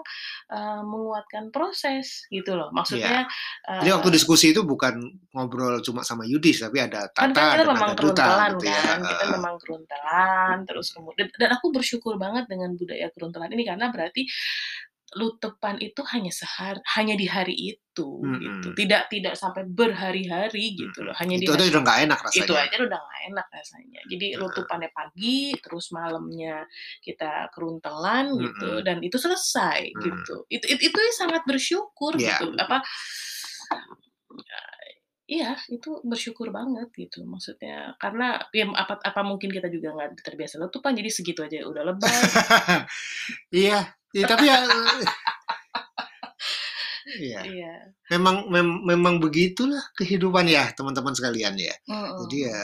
eee, 0.53 0.81
menguatkan 0.85 1.49
proses 1.49 2.29
gitu 2.29 2.53
loh. 2.53 2.69
Iya. 2.69 2.77
Maksudnya, 2.77 3.19
Jadi 3.67 3.91
waktu 3.93 4.11
diskusi 4.13 4.53
itu 4.57 4.63
bukan 4.65 4.95
ngobrol 5.37 5.81
cuma 5.85 6.01
sama 6.05 6.25
Yudis, 6.25 6.65
tapi 6.65 6.81
ada 6.81 7.09
kan 7.13 7.33
kan 7.33 7.37
Tata 7.37 7.45
kita 7.45 7.57
dan 7.61 7.67
memang 7.77 7.91
ada 7.93 8.01
Duta 8.01 8.27
gitu 8.57 8.65
ya, 8.69 8.81
kan, 8.81 9.01
kita 9.05 9.25
memang 9.37 9.55
keruntelan, 9.61 10.57
terus 10.65 10.87
kemud 10.97 11.13
dan 11.19 11.29
dan 11.37 11.51
aku 11.57 11.67
bersyukur 11.77 12.15
banget 12.17 12.45
dengan 12.49 12.73
budaya 12.77 13.09
keruntelan 13.13 13.51
ini 13.53 13.65
karena 13.69 13.93
berarti 13.93 14.25
lutepan 15.14 15.79
itu 15.79 16.03
hanya 16.11 16.35
sehar 16.35 16.83
hanya 16.99 17.14
di 17.14 17.31
hari 17.31 17.55
itu 17.55 18.09
gitu, 18.42 18.69
Mhm. 18.75 18.77
tidak 18.77 19.03
tidak 19.09 19.35
sampai 19.38 19.62
berhari-hari 19.64 20.75
gitu 20.75 21.07
loh, 21.07 21.14
hanya 21.23 21.38
di 21.38 21.47
Itu 21.47 21.55
aja 21.55 21.62
hari 21.62 21.71
udah 21.73 21.83
nggak 21.87 22.01
enak 22.11 22.19
itu 22.35 22.53
rasanya. 22.53 22.61
aja 22.66 22.77
udah 22.85 23.01
nggak 23.01 23.23
enak 23.31 23.47
rasanya. 23.55 24.01
Jadi 24.11 24.27
Heeh. 24.35 24.40
lutupannya 24.42 24.90
pagi, 24.92 25.40
terus 25.62 25.87
malamnya 25.95 26.57
kita 27.01 27.49
keruntelan 27.55 28.35
gitu, 28.37 28.71
Mhm. 28.81 28.85
dan 28.85 28.99
itu 29.01 29.16
selesai 29.16 29.81
Mhm. 29.95 30.03
gitu. 30.03 30.35
Itu 30.51 30.64
it 30.69 30.81
itu 30.83 30.99
sangat 31.16 31.42
bersyukur 31.47 32.19
Iya. 32.19 32.37
gitu, 32.42 32.47
apa 32.59 32.83
iya, 35.27 35.59
itu 35.73 36.03
bersyukur 36.07 36.55
banget 36.55 36.87
gitu 36.95 37.27
maksudnya, 37.27 37.99
karena 37.99 38.38
ya 38.55 38.66
apa 38.75 39.03
apa 39.03 39.21
mungkin 39.27 39.51
kita 39.51 39.66
juga 39.73 39.90
nggak 39.97 40.23
terbiasa 40.23 40.62
letupan, 40.62 40.95
jadi 40.95 41.11
segitu 41.11 41.40
aja 41.42 41.66
udah 41.66 41.83
lebay. 41.83 42.11
Iya, 43.55 43.90
ya 44.17 44.25
tapi 44.25 44.45
ya 44.49 44.57
Iya. 47.07 47.41
Iya. 47.47 47.75
Memang 48.07 48.47
mem 48.51 48.69
memang 48.87 49.19
begitulah 49.19 49.83
kehidupan 49.99 50.47
ya, 50.47 50.71
teman-teman 50.79 51.11
sekalian 51.15 51.59
ya. 51.59 51.75
Jadi 52.23 52.39
Mhm. 52.39 52.51
ya, 52.51 52.63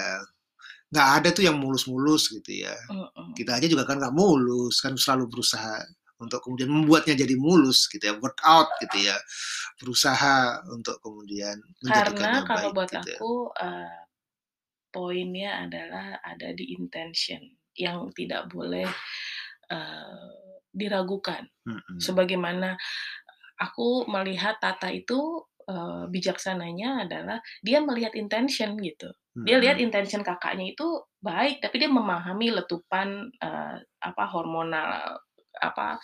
nggak 0.94 1.08
ada 1.22 1.28
tuh 1.34 1.44
yang 1.46 1.58
mulus-mulus 1.58 2.30
gitu 2.30 2.66
ya. 2.66 2.74
Mhm. 2.90 3.34
Kita 3.34 3.58
aja 3.58 3.66
juga 3.66 3.82
kan 3.88 3.98
nggak 3.98 4.14
mulus, 4.14 4.78
kan 4.82 4.94
selalu 4.94 5.26
berusaha 5.32 5.82
untuk 6.22 6.38
kemudian 6.46 6.70
membuatnya 6.70 7.18
jadi 7.18 7.34
mulus 7.34 7.90
gitu 7.90 8.02
ya, 8.06 8.14
workout 8.22 8.70
gitu 8.82 9.10
ya. 9.10 9.18
Berusaha 9.82 10.62
untuk 10.70 10.98
kemudian 11.02 11.58
Karena 11.82 11.82
menjadikannya 11.82 12.42
kalau 12.46 12.70
baik 12.70 12.74
buat 12.78 12.90
gitu 12.94 13.08
ya. 13.10 13.18
aku, 13.18 13.32
eee, 13.58 13.98
poinnya 14.94 15.50
adalah 15.66 16.06
ada 16.22 16.48
di 16.54 16.64
intention 16.78 17.42
yang 17.74 18.10
tidak 18.14 18.46
boleh, 18.52 18.86
eee, 19.72 20.30
diragukan. 20.74 21.46
Mhm. 21.66 21.78
Sebagaimana 22.00 22.76
aku 23.60 24.08
melihat 24.10 24.58
Tata 24.62 24.90
itu, 24.92 25.44
eee, 25.68 26.04
bijaksananya 26.12 27.06
adalah 27.08 27.38
dia 27.64 27.78
melihat 27.84 28.12
intention 28.18 28.76
gitu. 28.80 29.10
Dia 29.46 29.58
lihat 29.62 29.78
intention 29.82 30.22
Kakaknya 30.26 30.72
itu 30.74 30.86
baik, 31.22 31.62
tapi 31.64 31.82
dia 31.82 31.90
memahami 31.90 32.54
letupan, 32.62 33.30
eee, 33.42 33.76
apa, 34.02 34.24
hormonal, 34.30 35.18
apa, 35.62 35.98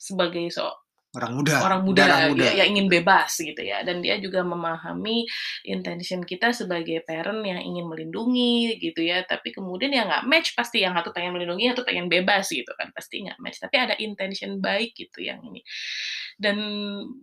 sebagai 0.00 0.48
so 0.54 0.70
Orang 1.16 1.32
muda, 1.32 1.64
orang 1.64 1.80
muda, 1.80 2.04
darah 2.04 2.28
muda. 2.28 2.44
ya 2.44 2.52
yang 2.60 2.76
ingin 2.76 2.92
bebas 2.92 3.32
gitu 3.40 3.56
ya, 3.64 3.80
dan 3.80 4.04
dia 4.04 4.20
juga 4.20 4.44
memahami 4.44 5.24
intention 5.64 6.20
kita 6.20 6.52
sebagai 6.52 7.00
parent 7.08 7.40
yang 7.40 7.56
ingin 7.56 7.88
melindungi 7.88 8.76
gitu 8.76 9.00
ya, 9.00 9.24
tapi 9.24 9.48
kemudian 9.56 9.96
ya 9.96 10.04
nggak 10.04 10.28
match 10.28 10.52
pasti, 10.52 10.84
yang 10.84 10.92
satu 10.92 11.16
pengen 11.16 11.32
melindungi, 11.32 11.72
yang 11.72 11.74
satu 11.74 11.88
pengen 11.88 12.12
bebas 12.12 12.52
gitu 12.52 12.68
kan, 12.76 12.92
pasti 12.92 13.24
nggak 13.24 13.40
match. 13.40 13.64
Tapi 13.64 13.76
ada 13.80 13.94
intention 13.96 14.60
baik 14.60 14.92
gitu 14.92 15.24
yang 15.24 15.40
ini. 15.40 15.64
Dan 16.36 16.60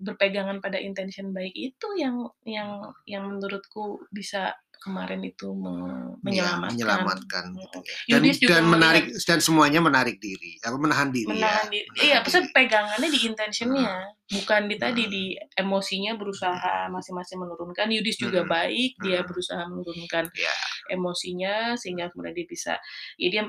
berpegangan 0.02 0.58
pada 0.58 0.82
intention 0.82 1.30
baik 1.30 1.54
itu 1.54 1.88
yang 2.02 2.34
yang 2.50 2.90
yang 3.06 3.30
menurutku 3.30 4.10
bisa 4.10 4.58
kemarin 4.84 5.24
itu 5.24 5.48
me 5.56 5.72
Iya, 5.72 6.20
menyelamatkan. 6.20 6.70
menyelamatkan 6.76 7.44
Mhm. 7.50 7.60
gitu 7.64 7.78
ya. 7.80 7.96
Dan 7.96 8.20
Yudis 8.20 8.38
juga 8.38 8.50
dan 8.52 8.64
melihat 8.64 8.74
menarik 8.76 9.04
dan 9.24 9.40
semuanya 9.40 9.80
menarik 9.80 10.18
diri, 10.20 10.52
apa 10.60 10.76
menahan 10.78 11.10
diri 11.10 11.28
ya. 11.32 11.34
menahan 11.40 11.68
diri 11.72 11.88
menahan 11.88 12.04
iya, 12.04 12.18
maksudnya 12.20 12.44
diri. 12.46 12.56
pegangannya 12.60 13.10
di 13.10 13.20
intention-nya, 13.24 13.94
bukan 14.30 14.62
di 14.68 14.76
tadi, 14.76 15.04
Mhm. 15.08 15.12
di 15.12 15.24
emosinya 15.56 16.12
berusaha 16.20 16.74
masing-masing 16.92 17.38
menurunkan. 17.40 17.88
Yudis 17.88 18.20
juga 18.20 18.44
Mhm. 18.44 18.50
baik, 18.52 18.92
dia 19.00 19.20
berusaha 19.24 19.64
menurunkan 19.66 20.26
Iya. 20.36 20.56
emosinya, 20.92 21.56
sehingga 21.80 22.12
kemudian 22.12 22.36
dia 22.36 22.48
bisa 22.48 22.74
ya 23.16 23.28
dia 23.32 23.44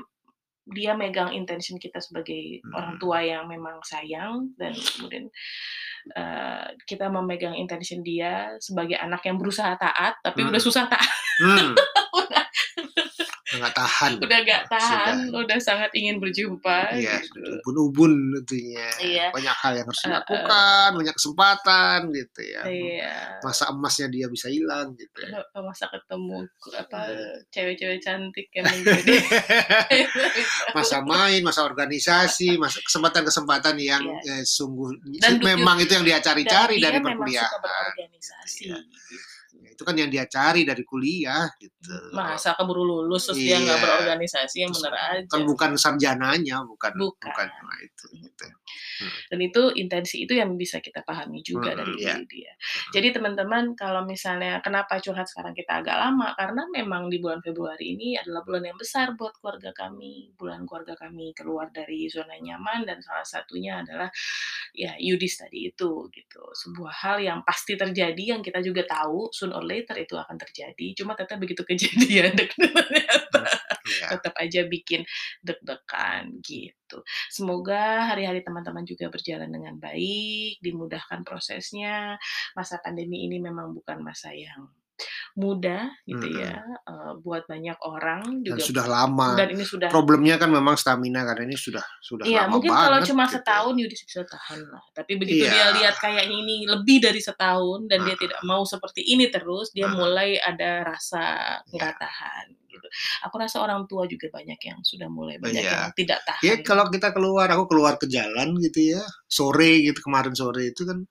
dia 0.69 0.97
megang 0.97 1.29
intention 1.33 1.77
kita 1.77 2.01
sebagai 2.01 2.61
orang 2.73 2.97
Mhm. 2.97 3.01
tua 3.01 3.19
yang 3.21 3.45
memang 3.45 3.77
sayang, 3.85 4.49
dan 4.57 4.73
kemudian, 4.73 5.29
eee, 6.15 6.65
kita 6.89 7.09
memegang 7.09 7.53
intention 7.57 8.01
dia 8.01 8.53
sebagai 8.61 8.97
anak 8.97 9.21
yang 9.25 9.37
berusaha 9.37 9.73
taat, 9.77 10.17
tapi 10.25 10.45
udah 10.45 10.57
Mhm. 10.61 10.67
susah 10.67 10.85
taat. 10.89 11.11
Hmm. 11.41 11.73
Udah 12.15 12.25
Udah 12.31 12.44
nggak 13.57 13.75
tahan. 13.75 14.11
udah 14.17 14.39
nggak 14.41 14.63
tahan, 14.67 15.15
Sudah. 15.27 15.39
udah 15.41 15.57
sangat 15.59 15.91
ingin 15.93 16.17
berjumpa 16.17 16.91
Iya, 16.91 17.19
gitu. 17.19 17.39
ubun-ubun 17.61 18.11
itunya. 18.37 18.87
Iya. 18.97 19.25
Banyak 19.29 19.55
hal 19.55 19.73
yang 19.75 19.85
harus 19.85 20.01
dilakukan, 20.01 20.89
banyak 20.93 21.15
kesempatan 21.15 21.97
gitu 22.09 22.41
ya. 22.41 22.61
Iya. 22.63 23.13
Masa 23.39 23.63
emasnya 23.69 24.07
dia 24.07 24.27
bisa 24.27 24.47
hilang 24.47 24.93
gitu 24.93 25.17
ya. 25.21 25.43
Masa 25.55 25.87
ketemu 25.87 26.45
apa, 26.73 26.99
Iya. 27.07 27.29
cewek-cewek 27.49 27.99
cantik 27.99 28.47
yang 28.51 28.65
menjadi 28.65 29.15
Masa 30.75 31.01
main, 31.01 31.41
masa 31.41 31.63
organisasi, 31.63 32.55
masa 32.55 32.79
kesempatan-kesempatan 32.81 33.75
yang 33.77 34.03
Iya. 34.21 34.39
eh, 34.39 34.43
sungguh 34.43 34.91
Dan 35.17 35.39
memang 35.39 35.77
itu 35.77 35.91
yang 35.91 36.03
dia 36.03 36.19
cari-cari 36.19 36.77
dari 36.77 36.97
memang 36.97 37.15
suka 37.15 37.21
perkuliahan. 37.21 37.59
berorganisasi 37.59 38.61
Iya. 38.65 38.77
gitu. 38.77 39.33
Ya, 39.65 39.73
itu 39.73 39.81
kan 39.81 39.97
yang 39.97 40.13
dia 40.13 40.29
cari 40.29 40.61
dari 40.61 40.85
kuliah 40.85 41.49
gitu. 41.57 42.13
Masa 42.13 42.53
keburu 42.53 42.85
lulus 42.85 43.25
terus 43.33 43.41
dia 43.41 43.57
nggak 43.57 43.77
Iya. 43.77 43.81
berorganisasi, 43.81 44.57
yang 44.61 44.69
Terus 44.69 44.85
bener 44.85 44.93
aja. 45.01 45.25
Kan 45.33 45.41
bukan 45.49 45.71
sarjananya, 45.73 46.57
bukan 46.69 46.93
Bukan. 46.93 47.25
bukan 47.33 47.47
nah, 47.49 47.77
itu 47.81 48.05
gitu. 48.21 48.45
Dan 49.27 49.39
itu 49.41 49.61
intensi 49.75 50.23
itu 50.23 50.37
yang 50.37 50.53
bisa 50.55 50.77
kita 50.79 51.01
pahami 51.01 51.41
juga 51.41 51.73
Mhm, 51.73 51.77
dari 51.81 51.93
iya. 51.97 52.15
dia. 52.29 52.53
Jadi 52.93 53.11
teman-teman 53.11 53.73
kalau 53.73 54.05
misalnya 54.05 54.61
kenapa 54.61 55.01
curhat 55.01 55.25
sekarang 55.27 55.57
kita 55.57 55.81
agak 55.81 55.97
lama, 55.97 56.31
karena 56.37 56.63
memang 56.71 57.09
di 57.09 57.17
bulan 57.19 57.41
Februari 57.41 57.97
ini 57.97 58.15
adalah 58.15 58.45
bulan 58.45 58.69
yang 58.71 58.77
besar 58.77 59.17
buat 59.17 59.33
keluarga 59.41 59.73
kami. 59.73 60.31
Bulan 60.37 60.63
keluarga 60.69 60.93
kami 60.95 61.33
keluar 61.33 61.73
dari 61.73 62.05
zona 62.07 62.37
nyaman 62.37 62.85
dan 62.85 63.01
salah 63.01 63.25
satunya 63.25 63.81
adalah 63.81 64.07
ya 64.75 64.93
Yudis 65.01 65.41
tadi 65.41 65.71
itu 65.73 66.07
gitu. 66.13 66.43
Sebuah 66.53 66.93
hal 67.03 67.17
yang 67.23 67.39
pasti 67.47 67.73
terjadi 67.79 68.37
yang 68.37 68.41
kita 68.43 68.59
juga 68.61 68.83
tahu 68.85 69.31
soon 69.31 69.54
or 69.55 69.63
later 69.63 69.95
itu 69.95 70.19
akan 70.19 70.35
terjadi. 70.35 70.87
Cuma 70.99 71.15
tetap 71.15 71.39
begitu 71.39 71.63
kejadian 71.63 72.35
ternyata 72.39 73.41
Iya. 73.85 74.17
tetap 74.17 74.33
aja 74.41 74.65
bikin 74.65 75.05
deg-degan 75.45 76.41
gitu. 76.41 77.05
Semoga 77.29 78.09
hari-hari 78.09 78.41
teman-teman 78.41 78.81
juga 78.81 79.13
berjalan 79.13 79.49
dengan 79.49 79.77
baik, 79.77 80.57
dimudahkan 80.61 81.21
prosesnya. 81.21 82.17
Masa 82.57 82.81
pandemi 82.81 83.29
ini 83.29 83.37
memang 83.37 83.77
bukan 83.77 84.01
masa 84.01 84.33
yang 84.33 84.73
mudah 85.35 85.91
gitu 86.07 86.27
Mhm. 86.27 86.39
ya, 86.43 86.55
eee, 86.87 87.11
buat 87.23 87.43
banyak 87.49 87.77
orang 87.83 88.23
Dan 88.45 88.57
juga 88.57 88.63
sudah 88.63 88.85
lama. 88.87 89.29
dan 89.35 89.47
ini 89.51 89.65
sudah 89.67 89.89
Problemnya 89.91 90.35
kan 90.39 90.49
memang 90.53 90.75
stamina 90.79 91.21
karena 91.27 91.43
ini 91.51 91.57
sudah 91.59 91.83
sudah 92.01 92.25
Iya, 92.25 92.47
lama 92.47 92.51
mungkin 92.57 92.71
kalau 92.73 92.97
banget 92.99 93.09
cuma 93.11 93.23
gitu. 93.27 93.35
setahun 93.39 93.75
Yudis 93.77 94.01
bisa 94.07 94.21
tahan 94.25 94.61
lah. 94.71 94.83
Tapi 94.95 95.11
begitu 95.19 95.43
Iya. 95.45 95.51
dia 95.51 95.65
lihat 95.75 95.95
kayaknya 95.99 96.35
ini 96.35 96.55
lebih 96.65 96.97
dari 97.03 97.19
setahun 97.21 97.85
dan 97.91 97.99
dia 98.07 98.15
Heeh. 98.15 98.21
tidak 98.23 98.39
mau 98.47 98.63
seperti 98.65 99.01
ini 99.05 99.27
terus, 99.29 99.69
dia 99.75 99.85
Heeh. 99.87 99.95
mulai 99.97 100.29
ada 100.39 100.83
rasa 100.87 101.23
nggak 101.69 101.93
Iya. 101.93 101.99
tahan 101.99 102.45
gitu. 102.71 102.87
Aku 103.29 103.35
rasa 103.39 103.57
orang 103.63 103.85
tua 103.87 104.03
juga 104.07 104.27
banyak 104.31 104.59
yang 104.63 104.79
sudah 104.83 105.07
mulai 105.11 105.37
banyak 105.39 105.63
Iya. 105.63 105.71
yang 105.71 105.91
tidak 105.95 106.19
Ya 106.43 106.55
tahan. 106.55 106.63
kalau 106.63 106.87
kita 106.91 107.11
keluar, 107.15 107.47
aku 107.51 107.65
keluar 107.71 107.95
ke 108.01 108.07
jalan 108.07 108.55
gitu 108.63 108.95
ya, 108.97 109.03
sore 109.27 109.83
gitu 109.85 109.99
kemarin 110.03 110.33
sore 110.35 110.71
itu 110.71 110.83
kan 110.87 111.03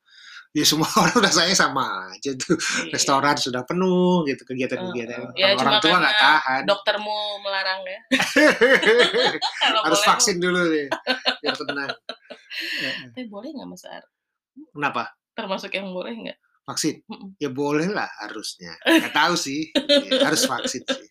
ya 0.55 0.63
semua 0.65 0.87
orang 1.03 1.17
udah 1.19 1.33
saya 1.35 1.51
sama 1.53 2.15
aja 2.15 2.31
tuh. 2.39 2.55
Iya. 2.55 2.95
Restoran 2.95 3.35
sudah 3.35 3.63
penuh 3.67 4.23
gitu 4.31 4.47
kegiatan-kegiatan. 4.47 5.35
Ya 5.35 5.51
Kalau 5.51 5.59
cuma 5.59 5.67
orang 5.67 5.75
tua 5.83 5.97
nggak 5.99 6.17
tahan. 6.23 6.63
doktermu 6.63 7.19
melarang 7.43 7.81
ya. 7.83 8.01
Harus 9.85 10.01
boleh 10.01 10.09
vaksin 10.15 10.37
dulu 10.39 10.61
nih 10.71 10.89
biar 11.43 11.55
tenang. 11.59 11.91
Heeh. 12.87 13.11
Tapi 13.11 13.27
boleh 13.27 13.51
nggak 13.51 13.69
Mas 13.69 13.85
Ar? 13.85 14.05
Kenapa? 14.55 15.03
Termasuk 15.35 15.75
yang 15.75 15.91
boleh 15.91 16.15
nggak? 16.15 16.39
Vaksin? 16.65 17.03
Ya 17.43 17.51
boleh 17.51 17.91
lah 17.91 18.09
harusnya. 18.25 18.73
Nggak 18.87 19.13
tahu 19.13 19.35
sih. 19.37 19.69
Ya, 19.75 20.23
harus 20.25 20.47
vaksin 20.47 20.81
sih. 20.87 21.09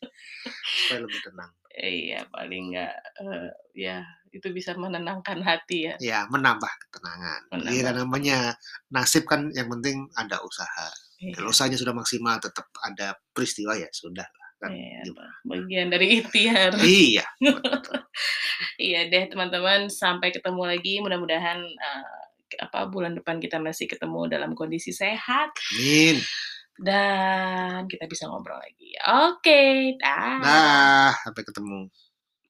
Supaya 0.88 1.04
lebih 1.04 1.20
tenang. 1.22 1.52
Iya, 1.74 2.26
paling 2.30 2.74
nggak, 2.74 2.94
eee, 3.22 3.50
ya 3.76 4.02
itu 4.34 4.48
bisa 4.50 4.74
menenangkan 4.74 5.40
hati 5.46 5.88
ya. 5.88 5.96
Ya 6.02 6.20
menambah 6.28 6.68
ketenangan. 6.90 7.42
Iya 7.48 7.58
Menambah. 7.62 7.84
kan 7.86 7.96
namanya 8.02 8.38
nasib 8.90 9.24
kan 9.30 9.54
yang 9.54 9.70
penting 9.70 10.10
ada 10.18 10.42
usaha. 10.42 10.90
Kalau 11.38 11.48
Iya. 11.48 11.54
usahanya 11.56 11.78
sudah 11.80 11.96
maksimal 11.96 12.36
tetap 12.42 12.68
ada 12.84 13.16
peristiwa 13.32 13.78
ya 13.78 13.88
sudah 13.94 14.26
lah 14.26 14.50
kan. 14.60 14.72
Iya, 14.76 15.00
Gimana? 15.08 15.34
bagian 15.48 15.88
dari 15.94 16.08
ikhtiar. 16.20 16.72
Iya. 16.84 17.26
Iya 18.78 19.08
deh 19.10 19.30
teman-teman, 19.32 19.88
sampai 19.88 20.34
ketemu 20.34 20.64
lagi 20.66 21.00
mudah-mudahan, 21.00 21.60
eee, 21.62 22.22
apa, 22.62 22.86
bulan 22.90 23.18
depan 23.18 23.38
kita 23.42 23.58
masih 23.58 23.86
ketemu 23.90 24.30
dalam 24.30 24.54
kondisi 24.54 24.94
sehat 24.94 25.50
Amin. 25.74 26.22
dan 26.78 27.86
kita 27.90 28.06
bisa 28.10 28.30
ngobrol 28.30 28.58
lagi. 28.58 28.94
Oke, 29.30 29.94
dah. 30.02 30.38
Dah, 30.42 31.12
sampai 31.24 31.44
ketemu. 31.46 31.90